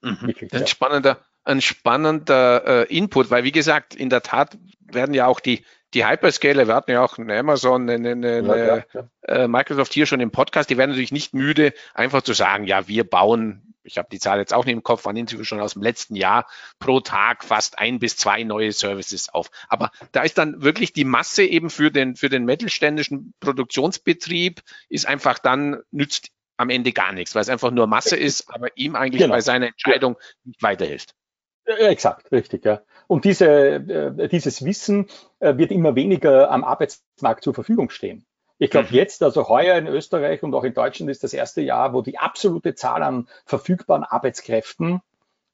Mhm. 0.00 0.18
Wirklich, 0.22 0.52
ein 0.52 0.66
spannender, 0.66 1.18
ein 1.44 1.60
spannender 1.60 2.88
äh, 2.90 2.96
Input, 2.96 3.30
weil 3.30 3.44
wie 3.44 3.52
gesagt, 3.52 3.94
in 3.94 4.10
der 4.10 4.22
Tat 4.22 4.58
werden 4.80 5.14
ja 5.14 5.26
auch 5.26 5.40
die, 5.40 5.64
die 5.94 6.06
Hyperscaler, 6.06 6.66
wir 6.66 6.74
hatten 6.74 6.90
ja 6.90 7.02
auch 7.02 7.18
eine 7.18 7.38
Amazon, 7.38 7.88
eine, 7.88 8.10
eine, 8.10 8.36
eine 8.36 8.86
ja, 8.92 9.08
äh, 9.22 9.48
Microsoft 9.48 9.92
hier 9.92 10.06
schon 10.06 10.20
im 10.20 10.30
Podcast, 10.30 10.70
die 10.70 10.78
werden 10.78 10.90
natürlich 10.90 11.12
nicht 11.12 11.34
müde, 11.34 11.72
einfach 11.94 12.22
zu 12.22 12.32
sagen, 12.32 12.66
ja, 12.66 12.88
wir 12.88 13.08
bauen, 13.08 13.74
ich 13.84 13.98
habe 13.98 14.08
die 14.10 14.18
Zahl 14.18 14.38
jetzt 14.38 14.54
auch 14.54 14.64
nicht 14.64 14.74
im 14.74 14.82
Kopf, 14.82 15.04
waren 15.04 15.26
schon 15.28 15.60
aus 15.60 15.74
dem 15.74 15.82
letzten 15.82 16.16
Jahr, 16.16 16.46
pro 16.78 17.00
Tag 17.00 17.44
fast 17.44 17.78
ein 17.78 17.98
bis 17.98 18.16
zwei 18.16 18.42
neue 18.44 18.72
Services 18.72 19.28
auf. 19.28 19.50
Aber 19.68 19.90
da 20.12 20.22
ist 20.22 20.38
dann 20.38 20.62
wirklich 20.62 20.92
die 20.92 21.04
Masse 21.04 21.44
eben 21.44 21.68
für 21.68 21.90
den, 21.90 22.16
für 22.16 22.28
den 22.28 22.44
mittelständischen 22.44 23.34
Produktionsbetrieb, 23.40 24.62
ist 24.88 25.06
einfach 25.06 25.38
dann, 25.38 25.82
nützt 25.90 26.28
am 26.56 26.70
Ende 26.70 26.92
gar 26.92 27.12
nichts, 27.12 27.34
weil 27.34 27.42
es 27.42 27.48
einfach 27.48 27.70
nur 27.70 27.86
Masse 27.86 28.16
ist, 28.16 28.48
aber 28.52 28.68
ihm 28.76 28.94
eigentlich 28.94 29.22
genau. 29.22 29.34
bei 29.34 29.40
seiner 29.40 29.66
Entscheidung 29.66 30.16
nicht 30.44 30.62
weiterhilft. 30.62 31.14
Exakt, 31.64 32.30
richtig, 32.32 32.64
ja. 32.64 32.82
Und 33.12 33.26
diese, 33.26 33.46
äh, 33.46 34.28
dieses 34.30 34.64
Wissen 34.64 35.06
äh, 35.38 35.58
wird 35.58 35.70
immer 35.70 35.94
weniger 35.94 36.50
am 36.50 36.64
Arbeitsmarkt 36.64 37.44
zur 37.44 37.52
Verfügung 37.52 37.90
stehen. 37.90 38.24
Ich 38.56 38.70
glaube 38.70 38.88
mhm. 38.88 38.94
jetzt, 38.94 39.22
also 39.22 39.50
heuer 39.50 39.76
in 39.76 39.86
Österreich 39.86 40.42
und 40.42 40.54
auch 40.54 40.64
in 40.64 40.72
Deutschland 40.72 41.10
ist 41.10 41.22
das 41.22 41.34
erste 41.34 41.60
Jahr, 41.60 41.92
wo 41.92 42.00
die 42.00 42.16
absolute 42.16 42.74
Zahl 42.74 43.02
an 43.02 43.28
verfügbaren 43.44 44.02
Arbeitskräften, 44.02 45.02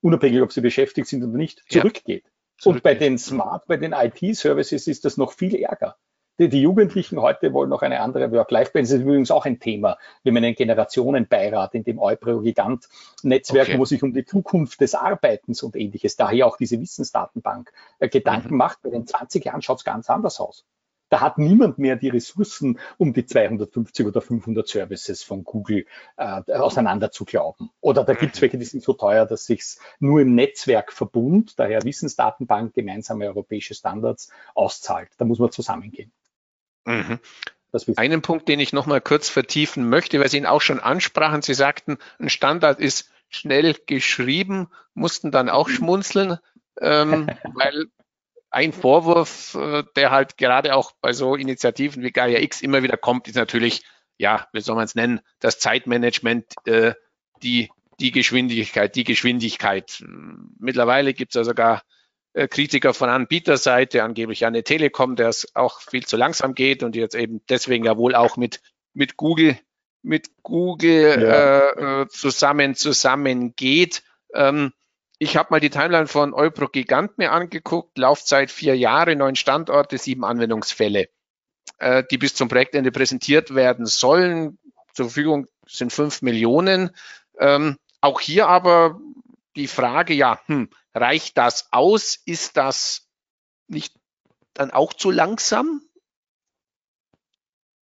unabhängig 0.02 0.40
ob 0.40 0.52
sie 0.52 0.60
beschäftigt 0.60 1.08
sind 1.08 1.24
oder 1.24 1.36
nicht, 1.36 1.64
zurückgeht. 1.68 2.26
Ja. 2.60 2.70
Und 2.70 2.84
bei 2.84 2.94
den 2.94 3.18
Smart, 3.18 3.66
bei 3.66 3.76
den 3.76 3.92
IT-Services 3.92 4.86
ist 4.86 5.04
das 5.04 5.16
noch 5.16 5.32
viel 5.32 5.56
ärger. 5.56 5.96
Die, 6.38 6.48
die 6.48 6.62
Jugendlichen 6.62 7.20
heute 7.20 7.52
wollen 7.52 7.68
noch 7.68 7.82
eine 7.82 8.00
andere 8.00 8.30
Work-Life-Balance. 8.30 8.92
Das 8.92 9.00
ist 9.00 9.04
übrigens 9.04 9.32
auch 9.32 9.44
ein 9.44 9.58
Thema. 9.58 9.98
Wir 10.22 10.30
haben 10.30 10.36
einen 10.36 10.54
Generationenbeirat 10.54 11.74
in 11.74 11.82
dem 11.82 11.98
Eupro-Gigant-Netzwerk, 11.98 13.68
okay. 13.68 13.78
wo 13.78 13.84
sich 13.84 14.04
um 14.04 14.12
die 14.12 14.24
Zukunft 14.24 14.80
des 14.80 14.94
Arbeitens 14.94 15.64
und 15.64 15.74
ähnliches, 15.74 16.14
daher 16.14 16.46
auch 16.46 16.56
diese 16.56 16.80
Wissensdatenbank, 16.80 17.72
äh, 17.98 18.08
Gedanken 18.08 18.52
mhm. 18.52 18.58
macht. 18.58 18.82
Bei 18.82 18.90
den 18.90 19.04
20 19.04 19.46
Jahren 19.46 19.62
schaut 19.62 19.78
es 19.78 19.84
ganz 19.84 20.08
anders 20.10 20.38
aus. 20.38 20.64
Da 21.08 21.20
hat 21.20 21.38
niemand 21.38 21.78
mehr 21.78 21.96
die 21.96 22.10
Ressourcen, 22.10 22.78
um 22.98 23.14
die 23.14 23.26
250 23.26 24.06
oder 24.06 24.20
500 24.20 24.68
Services 24.68 25.24
von 25.24 25.42
Google 25.42 25.86
äh, 26.18 26.52
auseinander 26.52 27.10
zu 27.10 27.24
glauben. 27.24 27.70
Oder 27.80 28.04
da 28.04 28.14
gibt 28.14 28.34
es 28.34 28.40
mhm. 28.40 28.42
welche, 28.42 28.58
die 28.58 28.64
sind 28.64 28.84
so 28.84 28.92
teuer, 28.92 29.26
dass 29.26 29.46
sich's 29.46 29.80
nur 29.98 30.20
im 30.20 30.36
Netzwerkverbund, 30.36 31.58
daher 31.58 31.82
Wissensdatenbank, 31.82 32.74
gemeinsame 32.74 33.26
europäische 33.26 33.74
Standards, 33.74 34.30
auszahlt. 34.54 35.08
Da 35.16 35.24
muss 35.24 35.40
man 35.40 35.50
zusammengehen. 35.50 36.12
Mhm. 36.88 37.20
Einen 37.96 38.22
Punkt, 38.22 38.48
den 38.48 38.60
ich 38.60 38.72
noch 38.72 38.86
mal 38.86 39.00
kurz 39.00 39.28
vertiefen 39.28 39.90
möchte, 39.90 40.18
weil 40.20 40.30
Sie 40.30 40.38
ihn 40.38 40.46
auch 40.46 40.62
schon 40.62 40.80
ansprachen. 40.80 41.42
Sie 41.42 41.52
sagten, 41.52 41.98
ein 42.18 42.30
Standard 42.30 42.80
ist 42.80 43.10
schnell 43.28 43.76
geschrieben, 43.86 44.68
mussten 44.94 45.30
dann 45.30 45.50
auch 45.50 45.68
schmunzeln, 45.68 46.38
ähm, 46.80 47.28
weil 47.54 47.86
ein 48.50 48.72
Vorwurf, 48.72 49.54
äh, 49.54 49.84
der 49.96 50.10
halt 50.10 50.38
gerade 50.38 50.74
auch 50.74 50.92
bei 51.02 51.12
so 51.12 51.34
Initiativen 51.34 52.02
wie 52.02 52.10
Gaia 52.10 52.38
X 52.38 52.62
immer 52.62 52.82
wieder 52.82 52.96
kommt, 52.96 53.28
ist 53.28 53.36
natürlich, 53.36 53.84
ja, 54.16 54.48
wie 54.54 54.62
soll 54.62 54.76
man 54.76 54.86
es 54.86 54.94
nennen, 54.94 55.20
das 55.38 55.58
Zeitmanagement, 55.58 56.46
äh, 56.64 56.94
die, 57.42 57.70
die 58.00 58.12
Geschwindigkeit, 58.12 58.96
die 58.96 59.04
Geschwindigkeit. 59.04 60.02
Mittlerweile 60.58 61.12
gibt 61.12 61.32
es 61.32 61.34
ja 61.34 61.44
sogar 61.44 61.82
Kritiker 62.34 62.94
von 62.94 63.08
Anbieterseite, 63.08 64.02
angeblich 64.02 64.46
eine 64.46 64.62
Telekom, 64.62 65.16
der 65.16 65.28
es 65.28 65.54
auch 65.56 65.80
viel 65.80 66.06
zu 66.06 66.16
langsam 66.16 66.54
geht 66.54 66.82
und 66.82 66.94
jetzt 66.94 67.14
eben 67.14 67.40
deswegen 67.48 67.84
ja 67.84 67.96
wohl 67.96 68.14
auch 68.14 68.36
mit, 68.36 68.60
mit 68.92 69.16
Google, 69.16 69.58
mit 70.02 70.30
Google 70.42 71.22
ja. 71.22 71.58
äh, 71.68 72.02
äh 72.02 72.08
zusammen, 72.08 72.74
zusammen 72.74 73.54
geht. 73.56 74.02
Ähm, 74.34 74.72
ich 75.18 75.36
habe 75.36 75.48
mal 75.50 75.60
die 75.60 75.70
Timeline 75.70 76.06
von 76.06 76.32
Eupro 76.32 76.68
Gigant 76.68 77.18
mir 77.18 77.32
angeguckt, 77.32 77.98
Laufzeit 77.98 78.50
vier 78.50 78.76
Jahre, 78.76 79.16
neun 79.16 79.34
Standorte, 79.34 79.98
sieben 79.98 80.24
Anwendungsfälle, 80.24 81.08
äh, 81.78 82.04
die 82.10 82.18
bis 82.18 82.34
zum 82.34 82.48
Projektende 82.48 82.92
präsentiert 82.92 83.54
werden 83.54 83.86
sollen. 83.86 84.58
Zur 84.94 85.06
Verfügung 85.06 85.46
sind 85.66 85.92
fünf 85.92 86.22
Millionen. 86.22 86.90
Ähm, 87.40 87.78
auch 88.00 88.20
hier 88.20 88.46
aber 88.46 89.00
die 89.58 89.66
Frage, 89.66 90.14
ja, 90.14 90.40
hm, 90.46 90.70
reicht 90.94 91.36
das 91.36 91.68
aus? 91.72 92.18
Ist 92.24 92.56
das 92.56 93.08
nicht 93.66 93.94
dann 94.54 94.70
auch 94.70 94.92
zu 94.92 95.10
langsam? 95.10 95.82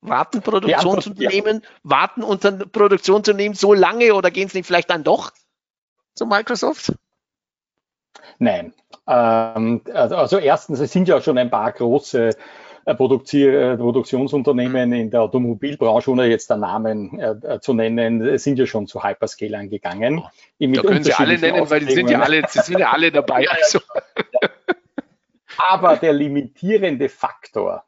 Warten 0.01 0.43
Produktionsunternehmen, 0.43 1.63
ja. 1.63 1.69
warten 1.83 2.23
unter 2.23 2.53
Produktionsunternehmen 2.53 3.57
so 3.57 3.75
lange 3.75 4.15
oder 4.15 4.31
gehen 4.31 4.47
es 4.47 4.55
nicht 4.55 4.67
vielleicht 4.67 4.91
dann 4.91 5.05
doch 5.05 5.33
zu 6.15 6.27
Microsoft? 6.27 6.93
Nein. 8.39 8.75
Ähm, 9.07 9.83
also, 9.93 10.17
also 10.17 10.39
erstens, 10.39 10.81
es 10.81 10.93
sind 10.93 11.09
ja 11.09 11.21
schon 11.21 11.39
ein 11.39 11.51
paar 11.51 11.73
große 11.73 12.37
Produktionsunternehmen 12.95 14.93
in 14.93 15.11
der 15.11 15.23
Automobilbranche, 15.23 16.09
ohne 16.11 16.27
jetzt 16.27 16.51
den 16.51 16.61
Namen 16.61 17.19
äh, 17.19 17.35
äh, 17.43 17.59
zu 17.61 17.75
nennen, 17.75 18.39
sind 18.39 18.59
ja 18.59 18.67
schon 18.67 18.87
zu 18.87 19.03
Hyperscalern 19.03 19.69
gegangen. 19.69 20.23
Da 20.61 20.83
können 20.83 21.03
Sie 21.03 21.13
alle 21.13 21.37
nennen, 21.39 21.69
weil 21.69 21.81
die 21.81 21.93
sind 21.93 22.09
ja 22.09 22.21
alle, 22.21 22.43
sie 22.49 22.61
sind 22.61 22.79
ja 22.79 22.93
alle 22.93 23.11
dabei. 23.11 23.49
Also. 23.49 23.81
Aber 25.59 25.97
der 25.97 26.13
limitierende 26.13 27.09
Faktor 27.09 27.85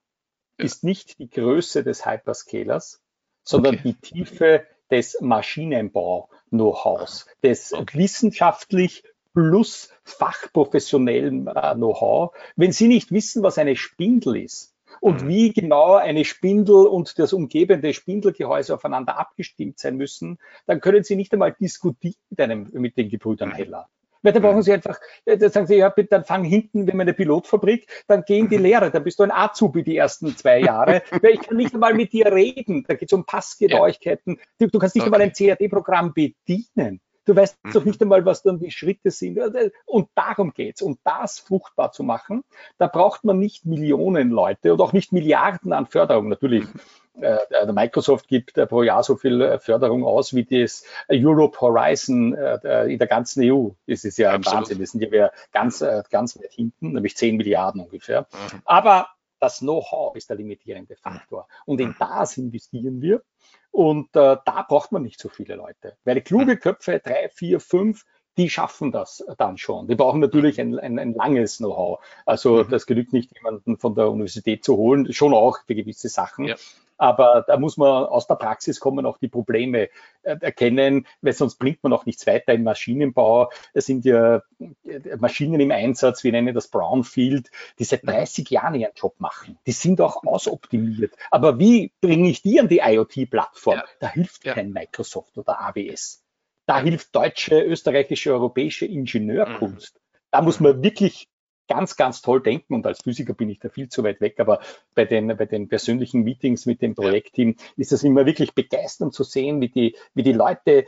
ist 0.56 0.82
nicht 0.82 1.20
die 1.20 1.30
Größe 1.30 1.84
des 1.84 2.04
Hyperscalers, 2.04 3.00
sondern 3.44 3.76
okay. 3.76 3.82
die 3.84 3.94
Tiefe 3.94 4.66
des 4.90 5.20
Maschinenbau-Know-hows, 5.20 7.26
des 7.42 7.72
okay. 7.72 7.98
wissenschaftlich 7.98 9.04
plus 9.32 9.90
fachprofessionellen 10.02 11.46
äh, 11.46 11.74
Know-how. 11.74 12.34
Wenn 12.56 12.72
Sie 12.72 12.88
nicht 12.88 13.12
wissen, 13.12 13.44
was 13.44 13.58
eine 13.58 13.76
Spindel 13.76 14.38
ist, 14.38 14.74
und 15.00 15.24
mhm. 15.24 15.28
wie 15.28 15.52
genau 15.52 15.94
eine 15.94 16.24
Spindel 16.24 16.87
und 16.87 17.18
das 17.18 17.32
umgebende 17.32 17.92
Spindelgehäuse 17.92 18.74
aufeinander 18.74 19.18
abgestimmt 19.18 19.78
sein 19.78 19.96
müssen, 19.96 20.38
dann 20.66 20.80
können 20.80 21.04
Sie 21.04 21.16
nicht 21.16 21.32
einmal 21.32 21.54
diskutieren 21.58 22.16
mit, 22.30 22.40
einem, 22.40 22.68
mit 22.72 22.96
den 22.96 23.08
Gebrüdern 23.08 23.52
Heller. 23.52 23.88
Weil 24.22 24.32
dann 24.32 24.42
brauchen 24.42 24.62
Sie 24.62 24.72
einfach, 24.72 24.98
äh, 25.24 25.37
dann 25.37 25.50
sagen 25.50 25.66
Sie, 25.66 25.76
ja, 25.76 25.88
bitte, 25.88 26.11
dann 26.11 26.24
fang 26.24 26.44
hinten, 26.44 26.87
wenn 26.87 26.96
wir 26.96 27.02
eine 27.02 27.14
Pilotfabrik, 27.14 27.87
dann 28.06 28.24
gehen 28.24 28.48
die 28.48 28.58
mhm. 28.58 28.64
Lehre, 28.64 28.90
dann 28.90 29.04
bist 29.04 29.18
du 29.18 29.22
ein 29.22 29.30
Azubi 29.30 29.84
die 29.84 29.96
ersten 29.96 30.37
zwei 30.37 30.61
Jahre. 30.61 31.02
weil 31.22 31.32
ich 31.32 31.40
kann 31.40 31.56
nicht 31.56 31.74
einmal 31.74 31.94
mit 31.94 32.12
dir 32.12 32.32
reden. 32.32 32.84
Da 32.87 32.94
geht 32.94 33.11
es 33.11 33.12
um 33.12 33.24
Passgenauigkeiten. 33.24 34.38
Du, 34.58 34.66
du 34.66 34.78
kannst 34.78 34.96
nicht 34.96 35.06
okay. 35.06 35.14
einmal 35.14 35.22
ein 35.22 35.32
CAD-Programm 35.32 36.14
bedienen. 36.14 37.00
Du 37.28 37.36
weißt 37.36 37.58
mhm. 37.62 37.72
doch 37.72 37.84
nicht 37.84 38.00
einmal, 38.00 38.24
was 38.24 38.42
dann 38.42 38.58
die 38.58 38.70
Schritte 38.70 39.10
sind. 39.10 39.38
Und 39.84 40.08
darum 40.14 40.54
geht's. 40.54 40.80
Um 40.80 40.98
das 41.04 41.38
fruchtbar 41.38 41.92
zu 41.92 42.02
machen, 42.02 42.42
da 42.78 42.86
braucht 42.86 43.22
man 43.24 43.38
nicht 43.38 43.66
Millionen 43.66 44.30
Leute 44.30 44.72
und 44.72 44.80
auch 44.80 44.94
nicht 44.94 45.12
Milliarden 45.12 45.74
an 45.74 45.84
Förderung. 45.84 46.28
Natürlich, 46.30 46.64
mhm. 46.64 47.22
äh, 47.22 47.70
Microsoft 47.70 48.28
gibt 48.28 48.56
äh, 48.56 48.66
pro 48.66 48.82
Jahr 48.82 49.02
so 49.02 49.16
viel 49.16 49.42
äh, 49.42 49.58
Förderung 49.58 50.04
aus 50.04 50.34
wie 50.34 50.44
das 50.44 50.84
Europe 51.10 51.60
Horizon 51.60 52.32
äh, 52.32 52.90
in 52.90 52.98
der 52.98 53.08
ganzen 53.08 53.42
EU. 53.44 53.72
Das 53.86 54.04
ist 54.04 54.16
ja 54.16 54.30
ein 54.30 54.36
Absolut. 54.36 54.60
Wahnsinn. 54.60 54.78
Das 54.78 54.90
sind 54.92 55.02
ja 55.02 55.10
wir 55.10 55.30
ganz, 55.52 55.82
äh, 55.82 56.02
ganz 56.08 56.38
weit 56.38 56.54
hinten, 56.54 56.92
nämlich 56.92 57.14
10 57.14 57.36
Milliarden 57.36 57.82
ungefähr. 57.82 58.22
Mhm. 58.22 58.62
Aber 58.64 59.08
das 59.38 59.58
Know-how 59.58 60.16
ist 60.16 60.30
der 60.30 60.36
limitierende 60.38 60.96
Faktor. 60.96 61.46
Und 61.66 61.78
in 61.82 61.94
das 61.98 62.38
investieren 62.38 63.02
wir. 63.02 63.22
Und 63.70 64.16
äh, 64.16 64.37
da 64.44 64.66
braucht 64.68 64.92
man 64.92 65.02
nicht 65.02 65.20
so 65.20 65.28
viele 65.28 65.54
Leute. 65.54 65.96
Weil 66.04 66.20
kluge 66.20 66.57
Köpfe, 66.57 67.00
drei, 67.04 67.28
vier, 67.28 67.61
fünf, 67.61 68.04
die 68.37 68.48
schaffen 68.48 68.92
das 68.92 69.24
dann 69.37 69.59
schon. 69.59 69.88
Die 69.88 69.96
brauchen 69.96 70.20
natürlich 70.20 70.61
ein, 70.61 70.78
ein, 70.78 70.98
ein 70.98 71.12
langes 71.12 71.59
Know-how. 71.59 71.98
Also 72.24 72.64
mhm. 72.64 72.70
das 72.70 72.87
genügt 72.87 73.12
nicht, 73.12 73.35
jemanden 73.37 73.76
von 73.76 73.94
der 73.94 74.11
Universität 74.11 74.64
zu 74.64 74.76
holen, 74.76 75.12
schon 75.12 75.35
auch 75.35 75.59
für 75.66 75.74
gewisse 75.74 76.09
Sachen. 76.09 76.46
Ja. 76.46 76.57
Aber 76.98 77.44
da 77.46 77.56
muss 77.56 77.76
man 77.76 78.04
aus 78.04 78.26
der 78.26 78.34
Praxis 78.34 78.80
kommen, 78.80 79.06
auch 79.06 79.18
die 79.18 79.28
Probleme 79.28 79.88
äh, 80.22 80.37
erkennen, 80.40 81.06
weil 81.22 81.32
sonst 81.32 81.56
bringt 81.56 81.82
man 81.82 81.92
auch 81.92 82.04
nichts 82.06 82.26
weiter 82.26 82.52
im 82.52 82.64
Maschinenbau. 82.64 83.50
Es 83.72 83.87
sind 83.87 84.04
ja 84.04 84.42
äh, 84.84 85.16
Maschinen 85.18 85.61
im 85.61 85.70
Einsatz, 85.70 86.24
wir 86.24 86.32
nennen 86.32 86.54
das 86.54 86.68
Brownfield, 86.68 87.50
die 87.78 87.84
seit 87.84 88.06
30 88.06 88.50
Jahren 88.50 88.74
ihren 88.74 88.92
Job 88.94 89.14
machen. 89.18 89.58
Die 89.66 89.72
sind 89.72 90.00
auch 90.00 90.24
ausoptimiert. 90.24 91.14
Aber 91.30 91.58
wie 91.58 91.92
bringe 92.00 92.28
ich 92.28 92.42
die 92.42 92.61
an 92.61 92.68
die 92.68 92.80
IoT-Plattform? 92.80 93.76
Ja. 93.76 93.84
Da 94.00 94.08
hilft 94.08 94.44
ja. 94.44 94.54
kein 94.54 94.72
Microsoft 94.72 95.38
oder 95.38 95.61
AWS. 95.61 96.24
Da 96.66 96.80
hilft 96.80 97.14
deutsche, 97.14 97.62
österreichische, 97.62 98.32
europäische 98.32 98.87
Ingenieurkunst. 98.87 99.94
Mhm. 99.94 100.00
Da 100.30 100.42
muss 100.42 100.61
man 100.61 100.82
wirklich 100.82 101.28
ganz, 101.68 101.96
ganz 101.96 102.22
toll 102.22 102.42
denken 102.42 102.74
und 102.74 102.87
als 102.87 103.02
Physiker 103.02 103.35
bin 103.35 103.48
ich 103.48 103.61
da 103.61 103.68
viel 103.68 103.88
zu 103.88 104.02
weit 104.02 104.20
weg, 104.20 104.40
aber 104.40 104.61
bei 104.94 105.04
den, 105.04 105.28
bei 105.37 105.46
den 105.46 105.68
persönlichen 105.68 106.22
Meetings 106.24 106.66
mit 106.66 106.83
dem 106.83 106.94
Projektteam 106.94 107.57
ist 107.76 107.92
es 107.92 108.02
immer 108.02 108.26
wirklich 108.26 108.54
begeisternd 108.54 109.14
zu 109.14 109.22
sehen, 109.22 109.61
wie 109.61 109.68
die, 109.68 109.96
wie 110.14 110.22
die 110.22 110.33
Leute, 110.33 110.87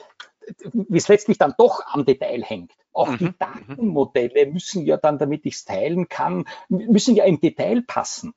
wie 0.73 0.99
es 0.99 1.09
letztlich 1.09 1.39
dann 1.39 1.55
doch 1.57 1.83
am 1.87 2.05
Detail 2.05 2.43
hängt. 2.43 2.73
Auch 2.93 3.09
mhm. 3.09 3.19
die 3.19 3.25
mhm. 3.25 3.35
Datenmodelle 3.39 4.47
müssen 4.47 4.85
ja 4.85 4.97
dann, 4.97 5.19
damit 5.19 5.47
ich 5.47 5.55
es 5.55 5.65
teilen 5.65 6.09
kann, 6.09 6.47
müssen 6.69 7.15
ja 7.15 7.25
im 7.25 7.41
Detail 7.41 7.83
passen. 7.83 8.35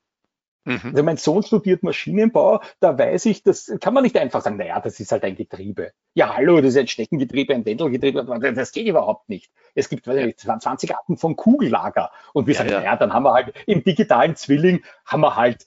Mhm. 0.64 0.80
Also 0.84 1.02
mein 1.02 1.16
Sohn 1.16 1.42
studiert 1.42 1.82
Maschinenbau, 1.82 2.60
da 2.80 2.98
weiß 2.98 3.26
ich, 3.26 3.42
das 3.42 3.72
kann 3.80 3.94
man 3.94 4.02
nicht 4.02 4.16
einfach 4.16 4.40
sagen, 4.42 4.56
naja, 4.56 4.80
das 4.80 4.98
ist 4.98 5.12
halt 5.12 5.22
ein 5.24 5.36
Getriebe. 5.36 5.92
Ja, 6.14 6.36
hallo, 6.36 6.60
das 6.60 6.70
ist 6.70 6.78
ein 6.78 6.88
Steckengetriebe, 6.88 7.54
ein 7.54 7.64
Wendelgetriebe, 7.64 8.24
das 8.54 8.72
geht 8.72 8.86
überhaupt 8.86 9.28
nicht. 9.28 9.50
Es 9.74 9.88
gibt 9.88 10.06
weiß 10.06 10.24
nicht, 10.24 10.40
20 10.40 10.94
Arten 10.94 11.16
von 11.16 11.36
Kugellager. 11.36 12.10
Und 12.32 12.46
wir 12.46 12.54
ja, 12.54 12.58
sagen, 12.58 12.70
ja. 12.70 12.78
naja, 12.78 12.96
dann 12.96 13.12
haben 13.12 13.24
wir 13.24 13.34
halt 13.34 13.54
im 13.66 13.84
digitalen 13.84 14.36
Zwilling 14.36 14.82
haben 15.04 15.20
wir 15.20 15.36
halt 15.36 15.66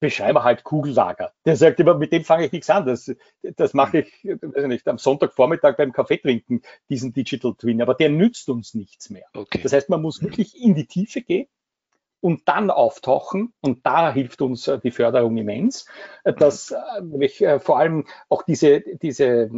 beschreiben 0.00 0.36
wir 0.36 0.44
halt 0.44 0.64
Kugellager. 0.64 1.32
Der 1.46 1.56
sagt 1.56 1.80
immer, 1.80 1.94
mit 1.94 2.12
dem 2.12 2.24
fange 2.24 2.44
ich 2.44 2.52
nichts 2.52 2.68
an. 2.68 2.84
Das, 2.84 3.10
das 3.56 3.72
mache 3.72 4.00
ich, 4.00 4.24
weiß 4.24 4.66
nicht, 4.66 4.86
am 4.86 4.98
Sonntagvormittag 4.98 5.76
beim 5.78 5.92
Kaffee 5.92 6.18
trinken, 6.18 6.60
diesen 6.90 7.14
Digital 7.14 7.54
Twin. 7.54 7.80
Aber 7.80 7.94
der 7.94 8.10
nützt 8.10 8.50
uns 8.50 8.74
nichts 8.74 9.08
mehr. 9.08 9.24
Okay. 9.32 9.60
Das 9.62 9.72
heißt, 9.72 9.88
man 9.88 10.02
muss 10.02 10.22
wirklich 10.22 10.60
in 10.60 10.74
die 10.74 10.86
Tiefe 10.86 11.22
gehen 11.22 11.46
und 12.24 12.48
dann 12.48 12.70
auftauchen. 12.70 13.52
Und 13.60 13.84
da 13.84 14.10
hilft 14.10 14.40
uns 14.40 14.66
äh, 14.66 14.78
die 14.82 14.92
Förderung 14.92 15.36
immens, 15.36 15.84
äh, 16.24 16.32
dass 16.32 16.70
äh, 16.70 17.02
nämlich 17.02 17.44
vor 17.58 17.78
allem 17.78 18.06
auch 18.30 18.42
diese, 18.44 18.80
diese, 18.80 19.50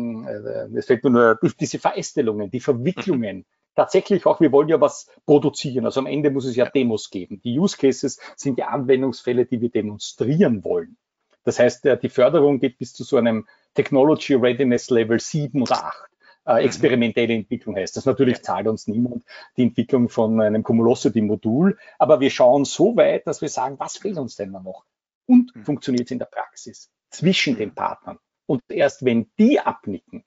es 0.74 0.86
fällt 0.86 1.04
mir 1.04 1.10
nur, 1.10 1.38
diese 1.60 1.78
Verästelungen, 1.78 2.50
die 2.50 2.58
Verwicklungen, 2.58 3.46
tatsächlich 3.76 4.26
auch, 4.26 4.40
wir 4.40 4.50
wollen 4.50 4.68
ja 4.68 4.80
was 4.80 5.08
produzieren. 5.26 5.84
Also 5.84 6.00
am 6.00 6.06
Ende 6.06 6.32
muss 6.32 6.44
es 6.44 6.56
ja 6.56 6.68
Demos 6.68 7.10
geben. 7.10 7.40
Die 7.44 7.56
Use 7.56 7.76
Cases 7.76 8.18
sind 8.34 8.58
die 8.58 8.64
Anwendungsfälle, 8.64 9.46
die 9.46 9.60
wir 9.60 9.70
demonstrieren 9.70 10.64
wollen. 10.64 10.96
Das 11.44 11.60
heißt, 11.60 11.84
die 12.02 12.08
Förderung 12.08 12.58
geht 12.58 12.78
bis 12.78 12.92
zu 12.94 13.04
so 13.04 13.16
einem 13.16 13.46
Technology 13.74 14.34
Readiness 14.34 14.90
Level 14.90 15.20
7 15.20 15.62
oder 15.62 15.84
8 15.84 16.15
äh, 16.46 16.64
experimentelle 16.64 17.34
Entwicklung 17.34 17.76
heißt. 17.76 17.96
Das 17.96 18.06
natürlich 18.06 18.42
zahlt 18.42 18.66
uns 18.68 18.86
niemand 18.86 19.24
die 19.56 19.62
Entwicklung 19.62 20.08
von 20.08 20.40
einem 20.40 20.62
Cumulosity-Modul, 20.62 21.78
aber 21.98 22.20
wir 22.20 22.30
schauen 22.30 22.64
so 22.64 22.96
weit, 22.96 23.26
dass 23.26 23.42
wir 23.42 23.48
sagen, 23.48 23.78
was 23.78 23.96
fehlt 23.96 24.18
uns 24.18 24.36
denn 24.36 24.52
noch? 24.52 24.84
Und 25.26 25.54
mhm. 25.54 25.64
funktioniert 25.64 26.06
es 26.06 26.12
in 26.12 26.18
der 26.18 26.26
Praxis 26.26 26.90
zwischen 27.10 27.56
den 27.56 27.74
Partnern? 27.74 28.18
Und 28.46 28.62
erst 28.68 29.04
wenn 29.04 29.30
die 29.38 29.58
abnicken, 29.58 30.24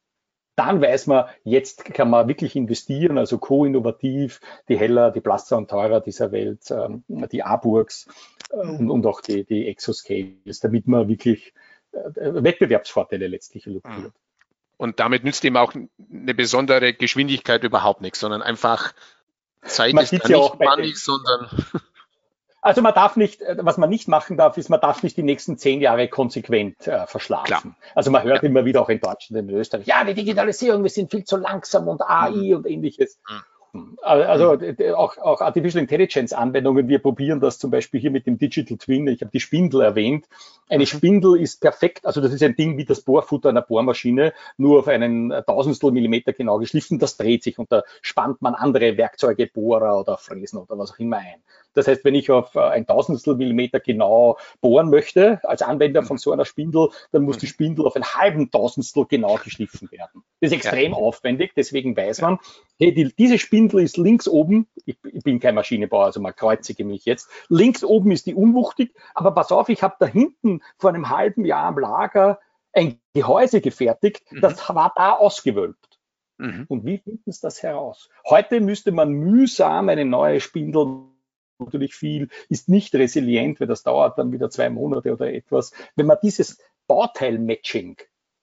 dann 0.57 0.81
weiß 0.81 1.07
man, 1.07 1.29
jetzt 1.45 1.85
kann 1.85 2.09
man 2.09 2.27
wirklich 2.27 2.57
investieren, 2.57 3.17
also 3.17 3.37
co-innovativ, 3.37 4.41
die 4.67 4.77
Heller, 4.77 5.09
die 5.09 5.21
Plaster 5.21 5.57
und 5.57 5.69
Teurer 5.69 6.01
dieser 6.01 6.33
Welt, 6.33 6.69
ähm, 6.69 7.05
die 7.07 7.43
Aburgs 7.43 8.09
äh, 8.51 8.57
und, 8.57 8.91
und, 8.91 9.05
auch 9.05 9.21
die, 9.21 9.45
die 9.45 9.69
Exoscales, 9.69 10.59
damit 10.59 10.85
man 10.85 11.07
wirklich 11.07 11.53
äh, 11.93 12.43
Wettbewerbsvorteile 12.43 13.27
letztlich 13.27 13.67
lukriert. 13.67 14.11
Und 14.79 15.01
damit 15.01 15.25
nützt 15.25 15.43
ihm 15.43 15.57
auch 15.57 15.73
eine 15.73 16.33
besondere 16.33 16.93
Geschwindigkeit 16.93 17.65
überhaupt 17.65 17.99
nichts, 17.99 18.21
sondern 18.21 18.41
einfach 18.41 18.93
Zeit 19.61 19.93
man 19.93 20.05
ist 20.05 20.13
ja 20.13 20.19
nicht 20.19 20.59
money, 20.59 20.93
sondern. 20.95 21.49
Also 22.61 22.81
man 22.81 22.93
darf 22.93 23.15
nicht, 23.15 23.41
was 23.57 23.77
man 23.77 23.89
nicht 23.89 24.09
machen 24.09 24.35
darf, 24.35 24.57
ist, 24.57 24.67
man 24.67 24.81
darf 24.81 25.01
nicht 25.01 25.15
die 25.15 25.23
nächsten 25.23 25.57
zehn 25.57 25.79
Jahre 25.79 26.09
konsequent 26.09 26.87
äh, 26.87 27.07
verschlafen. 27.07 27.45
Klar. 27.45 27.63
Also 27.95 28.11
man 28.11 28.23
hört 28.23 28.43
ja. 28.43 28.49
immer 28.49 28.65
wieder 28.65 28.81
auch 28.81 28.89
in 28.89 28.99
Deutschland, 28.99 29.49
in 29.49 29.55
Österreich, 29.55 29.87
ja, 29.87 30.03
die 30.03 30.13
Digitalisierung, 30.13 30.83
wir 30.83 30.89
sind 30.89 31.09
viel 31.09 31.23
zu 31.23 31.37
langsam 31.37 31.87
und 31.87 32.01
AI 32.01 32.31
mhm. 32.31 32.55
und 32.57 32.67
ähnliches. 32.67 33.17
Mhm. 33.29 33.41
Also 34.01 34.57
auch, 34.95 35.17
auch 35.17 35.41
Artificial 35.41 35.81
Intelligence 35.81 36.33
Anwendungen. 36.33 36.87
Wir 36.87 36.99
probieren 36.99 37.39
das 37.39 37.59
zum 37.59 37.69
Beispiel 37.69 37.99
hier 37.99 38.09
mit 38.09 38.25
dem 38.25 38.37
Digital 38.37 38.77
Twin. 38.77 39.07
Ich 39.07 39.21
habe 39.21 39.31
die 39.31 39.39
Spindel 39.39 39.81
erwähnt. 39.81 40.25
Eine 40.69 40.83
mhm. 40.83 40.87
Spindel 40.87 41.39
ist 41.39 41.61
perfekt. 41.61 42.05
Also 42.05 42.19
das 42.21 42.33
ist 42.33 42.41
ein 42.41 42.55
Ding 42.55 42.77
wie 42.77 42.85
das 42.85 43.01
Bohrfutter 43.01 43.49
einer 43.49 43.61
Bohrmaschine, 43.61 44.33
nur 44.57 44.79
auf 44.79 44.87
einen 44.87 45.31
Tausendstel 45.45 45.91
Millimeter 45.91 46.33
genau 46.33 46.57
geschliffen. 46.57 46.97
Das 46.97 47.17
dreht 47.17 47.43
sich 47.43 47.59
und 47.59 47.71
da 47.71 47.83
spannt 48.01 48.41
man 48.41 48.55
andere 48.55 48.97
Werkzeuge, 48.97 49.47
Bohrer 49.47 49.99
oder 49.99 50.17
Fräsen 50.17 50.59
oder 50.59 50.77
was 50.77 50.91
auch 50.93 50.99
immer 50.99 51.17
ein. 51.17 51.41
Das 51.79 51.87
heißt, 51.87 52.03
wenn 52.03 52.15
ich 52.15 52.29
auf 52.29 52.57
ein 52.57 52.85
Tausendstel 52.85 53.35
Millimeter 53.35 53.79
genau 53.79 54.37
bohren 54.59 54.89
möchte, 54.89 55.39
als 55.43 55.61
Anwender 55.61 56.03
von 56.03 56.17
so 56.17 56.33
einer 56.33 56.43
Spindel, 56.43 56.89
dann 57.13 57.23
muss 57.23 57.37
die 57.37 57.45
mhm. 57.45 57.51
Spindel 57.51 57.87
auf 57.87 57.95
einen 57.95 58.03
halben 58.03 58.51
Tausendstel 58.51 59.05
genau 59.05 59.35
geschliffen 59.35 59.89
werden. 59.91 60.23
Das 60.41 60.51
ist 60.51 60.57
extrem 60.57 60.93
aufwendig. 60.93 61.53
Deswegen 61.55 61.95
weiß 61.95 62.19
man, 62.21 62.39
hey, 62.79 62.93
die, 62.93 63.13
diese 63.15 63.39
Spindel 63.39 63.81
ist 63.81 63.95
links 63.95 64.27
oben, 64.27 64.67
ich, 64.85 64.97
ich, 65.03 65.23
bin 65.23 65.39
kein 65.39 65.55
Maschinenbauer, 65.55 66.05
also 66.05 66.19
man 66.19 66.35
kreuzige 66.35 66.83
mich 66.83 67.05
jetzt, 67.05 67.29
links 67.47 67.83
oben 67.83 68.11
ist 68.11 68.25
die 68.25 68.35
unwuchtig, 68.35 68.93
aber 69.15 69.31
pass 69.31 69.51
auf, 69.51 69.69
ich 69.69 69.81
habe 69.81 69.95
da 69.99 70.05
hinten 70.05 70.61
vor 70.77 70.89
einem 70.89 71.09
halben 71.09 71.45
Jahr 71.45 71.63
am 71.63 71.79
Lager 71.79 72.39
ein 72.73 72.99
Gehäuse 73.13 73.61
gefertigt, 73.61 74.23
mhm. 74.31 74.41
das 74.41 74.67
war 74.67 74.91
da 74.95 75.13
ausgewölbt. 75.13 75.99
Mhm. 76.37 76.65
Und 76.67 76.85
wie 76.85 76.97
finden 76.97 77.31
Sie 77.31 77.41
das 77.41 77.63
heraus? 77.63 78.09
Heute 78.29 78.61
müsste 78.61 78.91
man 78.91 79.11
mühsam 79.11 79.89
eine 79.89 80.05
neue 80.05 80.39
Spindel 80.39 81.03
natürlich 81.59 81.95
viel, 81.95 82.29
ist 82.49 82.69
nicht 82.69 82.95
resilient, 82.95 83.59
weil 83.59 83.67
das 83.67 83.83
dauert 83.83 84.17
dann 84.17 84.31
wieder 84.31 84.49
zwei 84.49 84.69
Monate 84.69 85.13
oder 85.13 85.31
etwas. 85.31 85.71
Wenn 85.95 86.05
man 86.05 86.17
dieses 86.21 86.59
Bauteil-Matching 86.87 87.97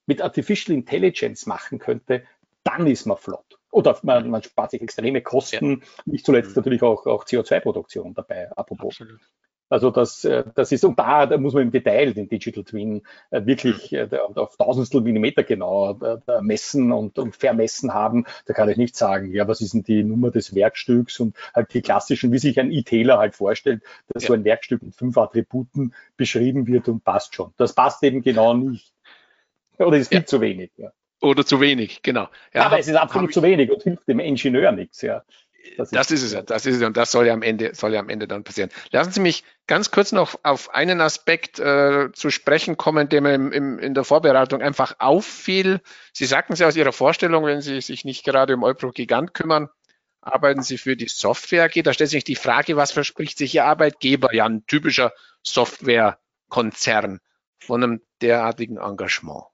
mit 0.07 0.23
Artificial 0.23 0.77
Intelligence 0.77 1.47
machen 1.47 1.79
könnte, 1.79 2.25
dann 2.63 2.87
ist 2.87 3.07
man 3.07 3.17
flott. 3.17 3.59
Oder 3.71 3.99
man, 4.03 4.31
man 4.31 4.43
spart 4.43 4.71
sich 4.71 4.83
extreme 4.83 5.23
Kosten, 5.23 5.83
nicht 6.05 6.25
zuletzt 6.25 6.51
mhm. 6.51 6.55
natürlich 6.57 6.83
auch, 6.83 7.07
auch 7.07 7.25
CO2-Produktion 7.25 8.15
dabei, 8.15 8.51
apropos. 8.57 9.01
Absolut. 9.01 9.21
Also 9.69 9.91
das, 9.91 10.25
äh, 10.25 10.45
das 10.55 10.71
ist, 10.71 10.85
und 10.85 10.99
da, 10.99 11.27
da 11.27 11.39
muss 11.39 11.55
man 11.55 11.65
im 11.65 11.71
Detail 11.71 12.13
den 12.13 12.29
Digital 12.29 12.65
Twin 12.65 13.03
äh, 13.31 13.45
wirklich 13.45 13.91
mhm. 13.91 13.99
äh, 14.13 14.19
auf 14.35 14.57
tausendstel 14.57 15.01
Millimeter 15.01 15.43
genau 15.43 15.99
messen 16.41 16.93
und, 16.93 17.19
und 17.19 17.35
vermessen 17.35 17.93
haben. 17.93 18.27
Da 18.47 18.55
kann 18.55 18.69
ich 18.69 18.77
nicht 18.77 18.97
sagen, 18.97 19.33
ja, 19.33 19.49
was 19.49 19.61
ist 19.61 19.75
denn 19.75 19.83
die 19.83 20.05
Nummer 20.05 20.31
des 20.31 20.55
Werkstücks 20.55 21.21
und 21.21 21.37
halt 21.55 21.75
die 21.75 21.83
klassischen, 21.83 22.33
wie 22.33 22.39
sich 22.39 22.61
ein 22.61 22.71
E-Tailer 22.71 23.19
halt 23.19 23.35
vorstellt, 23.35 23.83
dass 24.09 24.25
ja. 24.25 24.29
so 24.29 24.35
ein 24.35 24.45
Werkstück 24.45 24.83
mit 24.83 24.95
fünf 24.95 25.19
Attributen 25.19 25.95
beschrieben 26.17 26.67
wird 26.67 26.89
und 26.89 27.05
passt 27.05 27.35
schon. 27.35 27.53
Das 27.57 27.75
passt 27.75 28.03
eben 28.03 28.23
genau 28.23 28.55
nicht. 28.55 28.93
Oder 29.79 29.97
ist 29.99 30.09
viel 30.09 30.19
ja. 30.19 30.27
zu 30.27 30.41
wenig. 30.41 30.71
Ja. 30.77 30.93
Oder 31.21 31.45
zu 31.47 31.61
wenig, 31.61 32.03
genau. 32.03 32.29
Ja, 32.53 32.67
aber 32.67 32.79
es 32.79 32.89
ist 32.89 32.97
absolut 32.97 33.33
zu 33.33 33.43
wenig 33.43 33.71
und 33.71 33.83
hilft 33.83 34.07
dem 34.07 34.21
Ingenieur 34.21 34.73
nichts, 34.73 35.03
ja. 35.03 35.23
Das, 35.77 35.91
das 35.91 36.11
ist, 36.11 36.23
es 36.23 36.33
ja, 36.33 36.43
das 36.43 36.67
ist 36.67 36.77
es 36.77 36.83
und 36.83 36.97
das 36.97 37.11
soll 37.11 37.27
ja 37.27 37.33
am 37.33 37.43
Ende, 37.43 37.75
soll 37.75 37.93
ja 37.95 38.01
am 38.01 38.09
Ende 38.09 38.29
dann 38.29 38.45
passieren. 38.45 38.71
Lassen 38.91 39.13
Sie 39.13 39.21
mich 39.21 39.45
ganz 39.67 39.91
kurz 39.91 40.13
noch 40.13 40.39
auf 40.43 40.75
einen 40.75 41.01
Aspekt 41.01 41.59
äh, 41.59 42.11
zu 42.13 42.31
sprechen 42.31 42.77
kommen, 42.77 43.09
der 43.09 43.21
mir 43.21 43.35
im, 43.35 43.53
im, 43.53 43.79
in 43.79 43.95
der 43.95 44.05
Vorbereitung 44.05 44.63
einfach 44.63 44.97
auffiel. 44.99 45.81
Sie 46.13 46.27
sagten 46.27 46.53
es 46.55 46.59
ja 46.59 46.69
aus 46.69 46.77
Ihrer 46.77 46.93
Vorstellung, 46.93 47.45
wenn 47.45 47.61
Sie 47.61 47.81
sich 47.81 48.05
nicht 48.05 48.25
gerade 48.25 48.55
um 48.55 48.63
Eupro 48.63 48.91
Gigant 48.91 49.35
kümmern, 49.35 49.69
arbeiten 50.21 50.63
Sie 50.63 50.79
für 50.79 50.97
die 50.97 51.09
Software 51.09 51.65
AG. 51.65 51.83
Da 51.83 51.93
stellt 51.93 52.11
sich 52.11 52.25
die 52.25 52.37
Frage, 52.37 52.77
was 52.77 52.93
verspricht 52.93 53.39
sich 53.39 53.55
Ihr 53.55 53.65
Arbeitgeber, 53.65 54.35
ja 54.35 54.47
ein 54.47 54.67
typischer 54.67 55.13
Softwarekonzern 55.43 57.21
von 57.59 57.83
einem 57.83 58.01
derartigen 58.21 58.79
Engagement? 58.79 59.45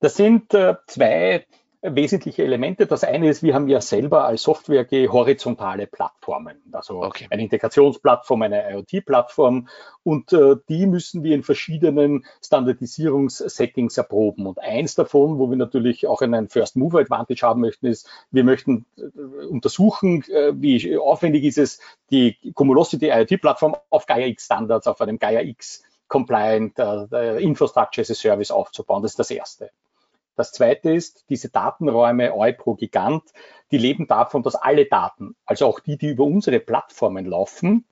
Das 0.00 0.16
sind 0.16 0.52
äh, 0.52 0.74
zwei 0.86 1.46
wesentliche 1.84 2.42
Elemente. 2.42 2.86
Das 2.86 3.04
eine 3.04 3.28
ist, 3.28 3.42
wir 3.42 3.54
haben 3.54 3.68
ja 3.68 3.80
selber 3.80 4.24
als 4.24 4.42
Software 4.42 4.86
horizontale 5.12 5.86
Plattformen, 5.86 6.62
also 6.72 7.02
okay. 7.02 7.26
eine 7.30 7.42
Integrationsplattform, 7.42 8.42
eine 8.42 8.70
IoT-Plattform 8.72 9.68
und 10.02 10.32
äh, 10.32 10.56
die 10.68 10.86
müssen 10.86 11.22
wir 11.22 11.34
in 11.34 11.42
verschiedenen 11.42 12.24
Standardisierungssettings 12.42 13.98
erproben. 13.98 14.46
Und 14.46 14.58
eins 14.58 14.94
davon, 14.94 15.38
wo 15.38 15.50
wir 15.50 15.56
natürlich 15.56 16.06
auch 16.06 16.22
einen 16.22 16.48
First 16.48 16.76
Mover 16.76 17.00
Advantage 17.00 17.46
haben 17.46 17.60
möchten, 17.60 17.86
ist, 17.86 18.08
wir 18.30 18.44
möchten 18.44 18.86
äh, 18.96 19.44
untersuchen, 19.44 20.24
äh, 20.30 20.52
wie 20.54 20.96
aufwendig 20.96 21.44
ist 21.44 21.58
es, 21.58 21.80
die 22.10 22.38
Cumulosity 22.54 23.10
IoT-Plattform 23.10 23.76
auf 23.90 24.06
Gaia 24.06 24.26
X 24.26 24.46
Standards, 24.46 24.86
auf 24.86 25.00
einem 25.02 25.18
Gaia 25.18 25.42
X 25.42 25.82
compliant 26.08 26.78
äh, 26.78 27.42
Infrastructure 27.42 28.02
as 28.02 28.10
a 28.10 28.14
Service 28.14 28.50
aufzubauen. 28.50 29.02
Das 29.02 29.12
ist 29.12 29.18
das 29.18 29.30
Erste. 29.30 29.70
Das 30.36 30.52
zweite 30.52 30.92
ist, 30.92 31.24
diese 31.28 31.48
Datenräume 31.48 32.34
Eupro 32.34 32.74
Gigant, 32.74 33.22
die 33.70 33.78
leben 33.78 34.06
davon, 34.06 34.42
dass 34.42 34.54
alle 34.54 34.86
Daten, 34.86 35.36
also 35.46 35.66
auch 35.66 35.80
die, 35.80 35.96
die 35.96 36.08
über 36.08 36.24
unsere 36.24 36.60
Plattformen 36.60 37.26
laufen, 37.26 37.84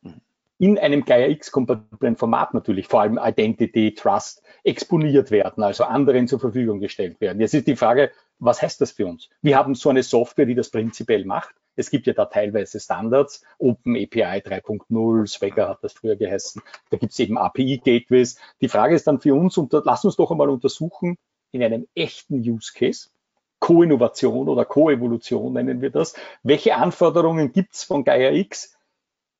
in 0.59 0.79
einem 0.79 1.05
Gaia 1.05 1.27
X-kompatiblen 1.27 2.17
Format 2.17 2.55
natürlich, 2.55 2.87
vor 2.87 3.01
allem 3.01 3.19
Identity, 3.21 3.95
Trust, 3.95 4.43
exponiert 4.63 5.33
werden, 5.33 5.65
also 5.65 5.85
anderen 5.85 6.29
zur 6.29 6.39
Verfügung 6.39 6.79
gestellt 6.79 7.21
werden. 7.21 7.41
Jetzt 7.41 7.55
ist 7.55 7.67
die 7.67 7.75
Frage, 7.75 8.13
was 8.39 8.63
heißt 8.63 8.81
das 8.81 8.93
für 8.93 9.07
uns? 9.07 9.29
Wir 9.41 9.57
haben 9.57 9.75
so 9.75 9.91
eine 9.91 10.05
Software, 10.05 10.47
die 10.47 10.55
das 10.55 10.71
prinzipiell 10.71 11.25
macht. 11.25 11.55
Es 11.75 11.91
gibt 11.91 12.07
ja 12.07 12.13
da 12.13 12.27
teilweise 12.27 12.79
Standards, 12.79 13.45
Open 13.59 13.97
API 13.97 14.41
3.0, 14.41 15.27
Swagger 15.27 15.69
hat 15.69 15.83
das 15.83 15.95
früher 15.95 16.17
geheißen. 16.17 16.63
Da 16.91 16.97
gibt 16.97 17.13
es 17.13 17.19
eben 17.19 17.39
API-Gateways. 17.39 18.39
Die 18.61 18.69
Frage 18.69 18.95
ist 18.95 19.07
dann 19.07 19.21
für 19.21 19.35
uns, 19.35 19.57
und 19.59 19.73
lass 19.73 20.05
uns 20.05 20.17
doch 20.17 20.31
einmal 20.31 20.51
untersuchen, 20.51 21.17
in 21.53 21.63
einem 21.63 21.87
echten 21.95 22.41
Use 22.41 22.73
Case, 22.75 23.09
Co-Innovation 23.61 24.49
oder 24.49 24.65
Co-Evolution 24.65 25.53
nennen 25.53 25.81
wir 25.81 25.91
das. 25.91 26.15
Welche 26.43 26.75
Anforderungen 26.75 27.53
gibt 27.53 27.75
es 27.75 27.85
von 27.85 28.03
Gaia 28.03 28.33
X, 28.33 28.77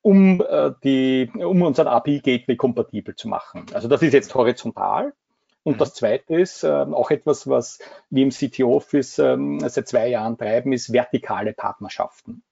um, 0.01 0.41
äh, 0.41 0.71
die, 0.83 1.29
um 1.35 1.61
unseren 1.61 1.87
API-Gateway 1.87 2.55
kompatibel 2.55 3.15
zu 3.15 3.27
machen? 3.27 3.65
Also 3.73 3.89
das 3.89 4.01
ist 4.01 4.13
jetzt 4.13 4.33
horizontal. 4.33 5.13
Und 5.63 5.79
das 5.81 5.89
mhm. 5.89 5.95
Zweite 5.95 6.35
ist 6.35 6.63
äh, 6.63 6.67
auch 6.69 7.11
etwas, 7.11 7.49
was 7.49 7.79
wir 8.09 8.23
im 8.23 8.29
CTO 8.29 8.75
Office 8.75 9.19
ähm, 9.19 9.59
seit 9.67 9.87
zwei 9.87 10.07
Jahren 10.07 10.37
treiben, 10.37 10.73
ist 10.73 10.93
vertikale 10.93 11.53
Partnerschaften. 11.53 12.43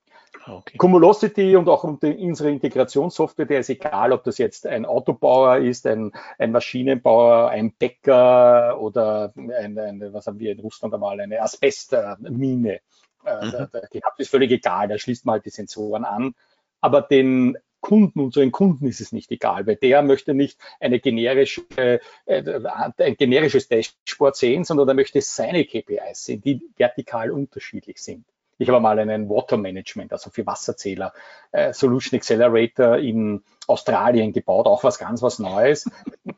Ah, 0.43 0.55
okay. 0.55 0.77
Cumulosity 0.77 1.55
und 1.55 1.69
auch 1.69 1.83
unsere 1.83 2.49
Integrationssoftware, 2.49 3.45
der 3.45 3.59
ist 3.59 3.69
egal, 3.69 4.11
ob 4.11 4.23
das 4.23 4.37
jetzt 4.37 4.65
ein 4.65 4.85
Autobauer 4.85 5.57
ist, 5.57 5.85
ein, 5.85 6.11
ein 6.39 6.51
Maschinenbauer, 6.51 7.49
ein 7.49 7.73
Bäcker 7.73 8.79
oder 8.79 9.33
ein, 9.35 9.77
ein, 9.77 10.13
was 10.13 10.27
haben 10.27 10.39
wir 10.39 10.51
in 10.51 10.59
Russland 10.59 10.93
einmal, 10.93 11.19
eine 11.19 11.41
Asbestmine. 11.41 12.79
Äh, 13.23 13.45
mhm. 13.45 13.67
gehabt 13.91 14.19
ist 14.19 14.31
völlig 14.31 14.49
egal, 14.51 14.87
da 14.87 14.97
schließt 14.97 15.25
man 15.25 15.33
halt 15.33 15.45
die 15.45 15.51
Sensoren 15.51 16.05
an. 16.05 16.33
Aber 16.79 17.03
den 17.03 17.57
Kunden, 17.79 18.19
unseren 18.19 18.51
Kunden 18.51 18.87
ist 18.87 19.01
es 19.01 19.11
nicht 19.11 19.31
egal, 19.31 19.67
weil 19.67 19.75
der 19.75 20.01
möchte 20.01 20.33
nicht 20.33 20.59
eine 20.79 20.99
generische, 20.99 21.63
äh, 21.75 21.99
ein 22.25 23.15
generisches 23.17 23.67
Dashboard 23.67 24.35
sehen, 24.35 24.63
sondern 24.63 24.87
er 24.87 24.93
möchte 24.93 25.21
seine 25.21 25.65
KPIs 25.65 26.25
sehen, 26.25 26.41
die 26.41 26.61
vertikal 26.77 27.31
unterschiedlich 27.31 28.01
sind. 28.01 28.25
Ich 28.61 28.69
habe 28.69 28.79
mal 28.79 28.99
einen 28.99 29.27
Water 29.27 29.57
Management, 29.57 30.13
also 30.13 30.29
für 30.29 30.45
Wasserzähler, 30.45 31.13
äh, 31.51 31.73
Solution 31.73 32.19
Accelerator 32.19 32.97
in 32.97 33.41
Australien 33.65 34.33
gebaut, 34.33 34.67
auch 34.67 34.83
was 34.83 34.99
ganz 34.99 35.23
was 35.23 35.39
Neues. 35.39 35.89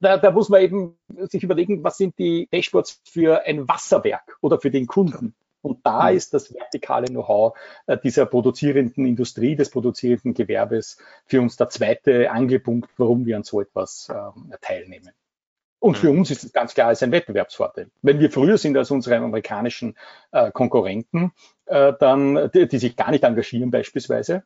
Da, 0.00 0.16
da, 0.16 0.30
muss 0.30 0.48
man 0.48 0.60
eben 0.60 0.96
sich 1.28 1.42
überlegen, 1.42 1.82
was 1.82 1.96
sind 1.96 2.16
die 2.20 2.48
Dashboards 2.52 3.00
für 3.04 3.44
ein 3.44 3.66
Wasserwerk 3.66 4.38
oder 4.40 4.60
für 4.60 4.70
den 4.70 4.86
Kunden. 4.86 5.34
Und 5.60 5.84
da 5.84 6.10
ist 6.10 6.34
das 6.34 6.54
vertikale 6.54 7.08
Know-how 7.08 7.58
äh, 7.88 7.98
dieser 7.98 8.26
produzierenden 8.26 9.06
Industrie, 9.06 9.56
des 9.56 9.70
produzierenden 9.70 10.34
Gewerbes 10.34 10.98
für 11.26 11.40
uns 11.40 11.56
der 11.56 11.68
zweite 11.68 12.30
Angelpunkt, 12.30 12.90
warum 12.96 13.26
wir 13.26 13.36
an 13.36 13.42
so 13.42 13.60
etwas 13.60 14.08
äh, 14.08 14.56
teilnehmen. 14.60 15.10
Und 15.80 15.96
für 15.96 16.12
mhm. 16.12 16.20
uns 16.20 16.30
ist 16.30 16.44
es 16.44 16.52
ganz 16.52 16.74
klar 16.74 16.88
als 16.88 17.02
ein 17.02 17.12
Wettbewerbsvorteil. 17.12 17.90
Wenn 18.02 18.18
wir 18.18 18.30
früher 18.30 18.58
sind 18.58 18.76
als 18.76 18.90
unsere 18.90 19.16
amerikanischen 19.16 19.96
äh, 20.32 20.50
Konkurrenten, 20.50 21.32
äh, 21.66 21.92
dann, 21.98 22.50
die, 22.52 22.66
die, 22.66 22.78
sich 22.78 22.96
gar 22.96 23.10
nicht 23.10 23.22
engagieren 23.22 23.70
beispielsweise, 23.70 24.42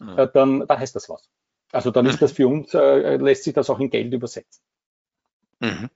äh, 0.00 0.28
dann, 0.32 0.66
dann 0.66 0.78
heißt 0.78 0.94
das 0.94 1.08
was. 1.08 1.28
Also 1.72 1.90
dann 1.90 2.06
ist 2.06 2.20
das 2.22 2.32
für 2.32 2.48
uns, 2.48 2.74
äh, 2.74 3.16
lässt 3.16 3.44
sich 3.44 3.54
das 3.54 3.70
auch 3.70 3.80
in 3.80 3.90
Geld 3.90 4.12
übersetzen. 4.12 4.62
Mhm. 5.60 5.88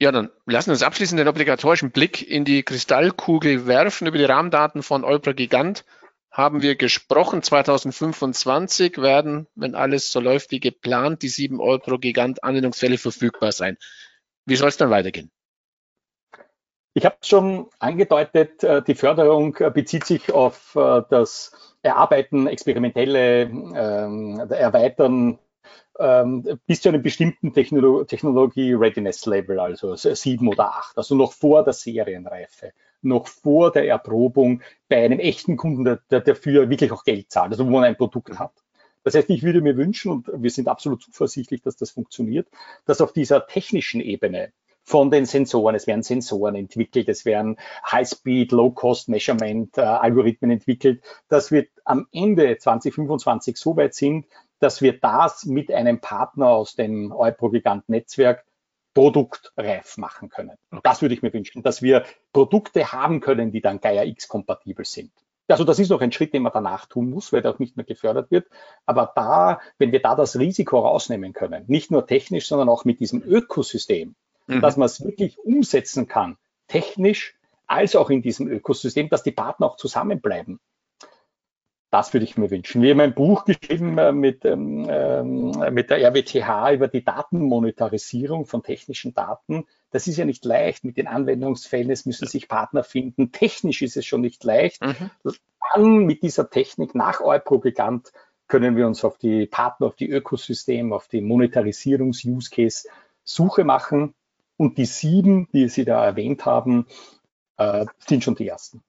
Ja, 0.00 0.10
dann 0.10 0.30
lassen 0.46 0.68
wir 0.68 0.72
uns 0.72 0.82
abschließend 0.82 1.20
den 1.20 1.28
obligatorischen 1.28 1.90
Blick 1.90 2.28
in 2.28 2.44
die 2.44 2.62
Kristallkugel 2.62 3.66
werfen. 3.66 4.06
Über 4.06 4.18
die 4.18 4.24
Rahmendaten 4.24 4.82
von 4.82 5.04
Olbra 5.04 5.32
Gigant 5.32 5.84
haben 6.30 6.62
wir 6.62 6.74
gesprochen. 6.74 7.42
2025 7.42 8.98
werden, 8.98 9.46
wenn 9.54 9.74
alles 9.74 10.10
so 10.10 10.18
läuft 10.18 10.50
wie 10.50 10.60
geplant, 10.60 11.22
die 11.22 11.28
sieben 11.28 11.60
Olbra 11.60 11.96
Gigant 11.96 12.42
Anwendungsfälle 12.42 12.98
verfügbar 12.98 13.52
sein. 13.52 13.78
Wie 14.46 14.56
soll 14.56 14.68
es 14.68 14.76
dann 14.76 14.90
weitergehen? 14.90 15.30
Ich 16.96 17.04
habe 17.04 17.16
schon 17.22 17.66
angedeutet, 17.80 18.62
äh, 18.62 18.82
die 18.82 18.94
Förderung 18.94 19.56
äh, 19.56 19.70
bezieht 19.70 20.04
sich 20.04 20.32
auf 20.32 20.76
äh, 20.76 21.02
das 21.10 21.76
Erarbeiten, 21.82 22.46
experimentelle 22.46 23.42
ähm, 23.42 24.40
Erweitern 24.48 25.40
ähm, 25.98 26.60
bis 26.66 26.82
zu 26.82 26.88
einem 26.88 27.02
bestimmten 27.02 27.52
Technologie-Readiness-Level, 27.52 29.58
also 29.58 29.96
sieben 29.96 30.48
oder 30.48 30.68
acht, 30.68 30.96
also 30.96 31.16
noch 31.16 31.32
vor 31.32 31.64
der 31.64 31.72
Serienreife, 31.72 32.72
noch 33.02 33.26
vor 33.26 33.72
der 33.72 33.88
Erprobung 33.88 34.62
bei 34.88 35.04
einem 35.04 35.18
echten 35.18 35.56
Kunden, 35.56 35.84
der 35.84 36.20
dafür 36.20 36.70
wirklich 36.70 36.92
auch 36.92 37.04
Geld 37.04 37.30
zahlt, 37.30 37.52
also 37.52 37.66
wo 37.66 37.70
man 37.70 37.84
ein 37.84 37.96
Produkt 37.96 38.38
hat. 38.38 38.63
Das 39.04 39.14
heißt, 39.14 39.30
ich 39.30 39.42
würde 39.42 39.60
mir 39.60 39.76
wünschen, 39.76 40.10
und 40.10 40.28
wir 40.42 40.50
sind 40.50 40.66
absolut 40.66 41.02
zuversichtlich, 41.02 41.62
dass 41.62 41.76
das 41.76 41.90
funktioniert, 41.90 42.48
dass 42.86 43.00
auf 43.00 43.12
dieser 43.12 43.46
technischen 43.46 44.00
Ebene 44.00 44.52
von 44.82 45.10
den 45.10 45.24
Sensoren, 45.24 45.74
es 45.74 45.86
werden 45.86 46.02
Sensoren 46.02 46.54
entwickelt, 46.54 47.08
es 47.08 47.24
werden 47.24 47.56
High-Speed, 47.90 48.52
Low-Cost-Measurement-Algorithmen 48.52 50.50
äh, 50.50 50.54
entwickelt, 50.54 51.02
dass 51.28 51.50
wir 51.50 51.66
am 51.84 52.06
Ende 52.12 52.56
2025 52.58 53.56
so 53.56 53.76
weit 53.76 53.94
sind, 53.94 54.26
dass 54.58 54.82
wir 54.82 54.98
das 54.98 55.46
mit 55.46 55.70
einem 55.70 56.00
Partner 56.00 56.48
aus 56.48 56.74
dem 56.74 57.12
Eupro-Gigant-Netzwerk 57.12 58.44
produktreif 58.94 59.96
machen 59.96 60.28
können. 60.28 60.56
Okay. 60.70 60.80
Das 60.84 61.02
würde 61.02 61.14
ich 61.14 61.22
mir 61.22 61.32
wünschen, 61.32 61.62
dass 61.62 61.82
wir 61.82 62.04
Produkte 62.32 62.92
haben 62.92 63.20
können, 63.20 63.52
die 63.52 63.60
dann 63.60 63.80
Gaia 63.80 64.04
X 64.04 64.28
kompatibel 64.28 64.84
sind. 64.84 65.10
Also 65.48 65.64
das 65.64 65.78
ist 65.78 65.90
noch 65.90 66.00
ein 66.00 66.12
Schritt, 66.12 66.32
den 66.32 66.42
man 66.42 66.52
danach 66.52 66.86
tun 66.86 67.10
muss, 67.10 67.32
weil 67.32 67.42
der 67.42 67.52
auch 67.52 67.58
nicht 67.58 67.76
mehr 67.76 67.84
gefördert 67.84 68.30
wird. 68.30 68.46
Aber 68.86 69.12
da, 69.14 69.60
wenn 69.78 69.92
wir 69.92 70.00
da 70.00 70.14
das 70.14 70.38
Risiko 70.38 70.80
rausnehmen 70.80 71.32
können, 71.32 71.64
nicht 71.66 71.90
nur 71.90 72.06
technisch, 72.06 72.48
sondern 72.48 72.68
auch 72.68 72.84
mit 72.84 73.00
diesem 73.00 73.22
Ökosystem, 73.22 74.14
mhm. 74.46 74.60
dass 74.60 74.76
man 74.76 74.86
es 74.86 75.04
wirklich 75.04 75.38
umsetzen 75.38 76.08
kann, 76.08 76.38
technisch 76.68 77.36
als 77.66 77.96
auch 77.96 78.10
in 78.10 78.22
diesem 78.22 78.48
Ökosystem, 78.48 79.08
dass 79.08 79.22
die 79.22 79.32
Partner 79.32 79.66
auch 79.66 79.76
zusammenbleiben. 79.76 80.60
Das 81.94 82.12
würde 82.12 82.24
ich 82.24 82.36
mir 82.36 82.50
wünschen. 82.50 82.82
Wir 82.82 82.90
haben 82.90 82.98
ein 82.98 83.14
Buch 83.14 83.44
geschrieben 83.44 83.96
äh, 83.98 84.10
mit, 84.10 84.44
ähm, 84.44 84.88
ähm 84.90 85.52
mit 85.72 85.90
der 85.90 85.98
RWTH 85.98 86.72
über 86.72 86.88
die 86.88 87.04
Datenmonetarisierung 87.04 88.46
von 88.46 88.64
technischen 88.64 89.14
Daten. 89.14 89.66
Das 89.92 90.08
ist 90.08 90.16
ja 90.16 90.24
nicht 90.24 90.44
leicht 90.44 90.82
mit 90.82 90.96
den 90.96 91.06
Anwendungsfällen. 91.06 91.92
Es 91.92 92.04
müssen 92.04 92.26
sich 92.26 92.48
Partner 92.48 92.82
finden. 92.82 93.30
Technisch 93.30 93.80
ist 93.80 93.96
es 93.96 94.04
schon 94.06 94.22
nicht 94.22 94.42
leicht. 94.42 94.82
Mhm. 94.82 95.08
Dann 95.72 95.98
mit 95.98 96.24
dieser 96.24 96.50
Technik 96.50 96.96
nach 96.96 97.20
Eupropagand 97.20 98.10
können 98.48 98.74
wir 98.74 98.88
uns 98.88 99.04
auf 99.04 99.16
die 99.16 99.46
Partner, 99.46 99.86
auf 99.86 99.94
die 99.94 100.10
Ökosystem, 100.10 100.92
auf 100.92 101.06
die 101.06 101.20
Monetarisierungs-Use-Case 101.20 102.88
Suche 103.22 103.62
machen. 103.62 104.14
Und 104.56 104.78
die 104.78 104.86
sieben, 104.86 105.48
die 105.52 105.68
Sie 105.68 105.84
da 105.84 106.04
erwähnt 106.04 106.44
haben, 106.44 106.88
äh, 107.56 107.86
sind 108.04 108.24
schon 108.24 108.34
die 108.34 108.48
ersten. 108.48 108.82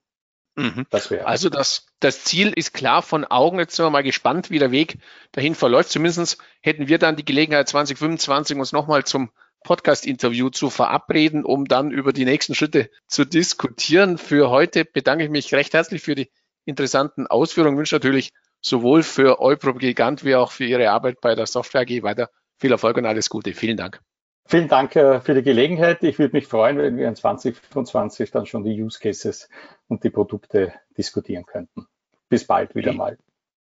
Mhm. 0.55 0.85
Das 0.89 1.11
also 1.11 1.49
das, 1.49 1.85
das 1.99 2.23
Ziel 2.23 2.53
ist 2.55 2.73
klar 2.73 3.01
von 3.01 3.25
Augen. 3.25 3.59
Jetzt 3.59 3.75
sind 3.75 3.85
wir 3.85 3.89
mal 3.89 4.03
gespannt, 4.03 4.49
wie 4.49 4.59
der 4.59 4.71
Weg 4.71 4.97
dahin 5.33 5.53
verläuft. 5.53 5.89
Zumindest 5.89 6.37
hätten 6.61 6.87
wir 6.87 6.97
dann 6.97 7.17
die 7.17 7.25
Gelegenheit, 7.25 7.67
2025 7.67 8.57
uns 8.57 8.71
nochmal 8.71 9.03
zum 9.03 9.31
Podcast-Interview 9.63 10.49
zu 10.49 10.69
verabreden, 10.69 11.43
um 11.43 11.65
dann 11.65 11.91
über 11.91 12.13
die 12.13 12.25
nächsten 12.25 12.55
Schritte 12.55 12.89
zu 13.07 13.25
diskutieren. 13.25 14.17
Für 14.17 14.49
heute 14.49 14.85
bedanke 14.85 15.25
ich 15.25 15.29
mich 15.29 15.53
recht 15.53 15.73
herzlich 15.73 16.01
für 16.01 16.15
die 16.15 16.31
interessanten 16.65 17.27
Ausführungen. 17.27 17.75
Ich 17.75 17.79
wünsche 17.79 17.95
natürlich 17.95 18.31
sowohl 18.61 19.03
für 19.03 19.41
Eupro 19.41 19.73
Gigant 19.73 20.23
wie 20.23 20.35
auch 20.35 20.51
für 20.51 20.65
Ihre 20.65 20.89
Arbeit 20.89 21.19
bei 21.19 21.35
der 21.35 21.47
Software 21.47 21.81
AG 21.81 22.03
weiter 22.03 22.29
viel 22.57 22.71
Erfolg 22.71 22.97
und 22.97 23.05
alles 23.05 23.29
Gute. 23.29 23.53
Vielen 23.53 23.77
Dank. 23.77 23.99
Vielen 24.47 24.67
Dank 24.67 24.95
äh, 24.95 25.21
für 25.21 25.33
die 25.33 25.41
Gelegenheit. 25.41 26.03
Ich 26.03 26.19
würde 26.19 26.35
mich 26.35 26.45
freuen, 26.45 26.77
wenn 26.77 26.97
wir 26.97 27.07
in 27.07 27.15
2025 27.15 28.29
dann 28.29 28.45
schon 28.45 28.63
die 28.63 28.79
Use 28.79 28.99
Cases 28.99 29.49
und 29.87 30.03
die 30.03 30.11
Produkte 30.11 30.71
diskutieren 30.95 31.47
könnten. 31.47 31.87
Bis 32.29 32.45
bald 32.45 32.75
wieder 32.75 32.93
mal. 32.93 33.17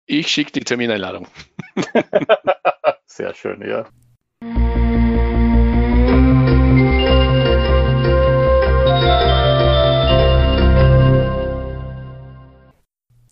Ich, 0.05 0.19
ich 0.19 0.27
schicke 0.27 0.51
die 0.51 0.59
Termineinladung. 0.59 1.27
Sehr 3.07 3.33
schön, 3.33 3.67
ja. 3.67 3.87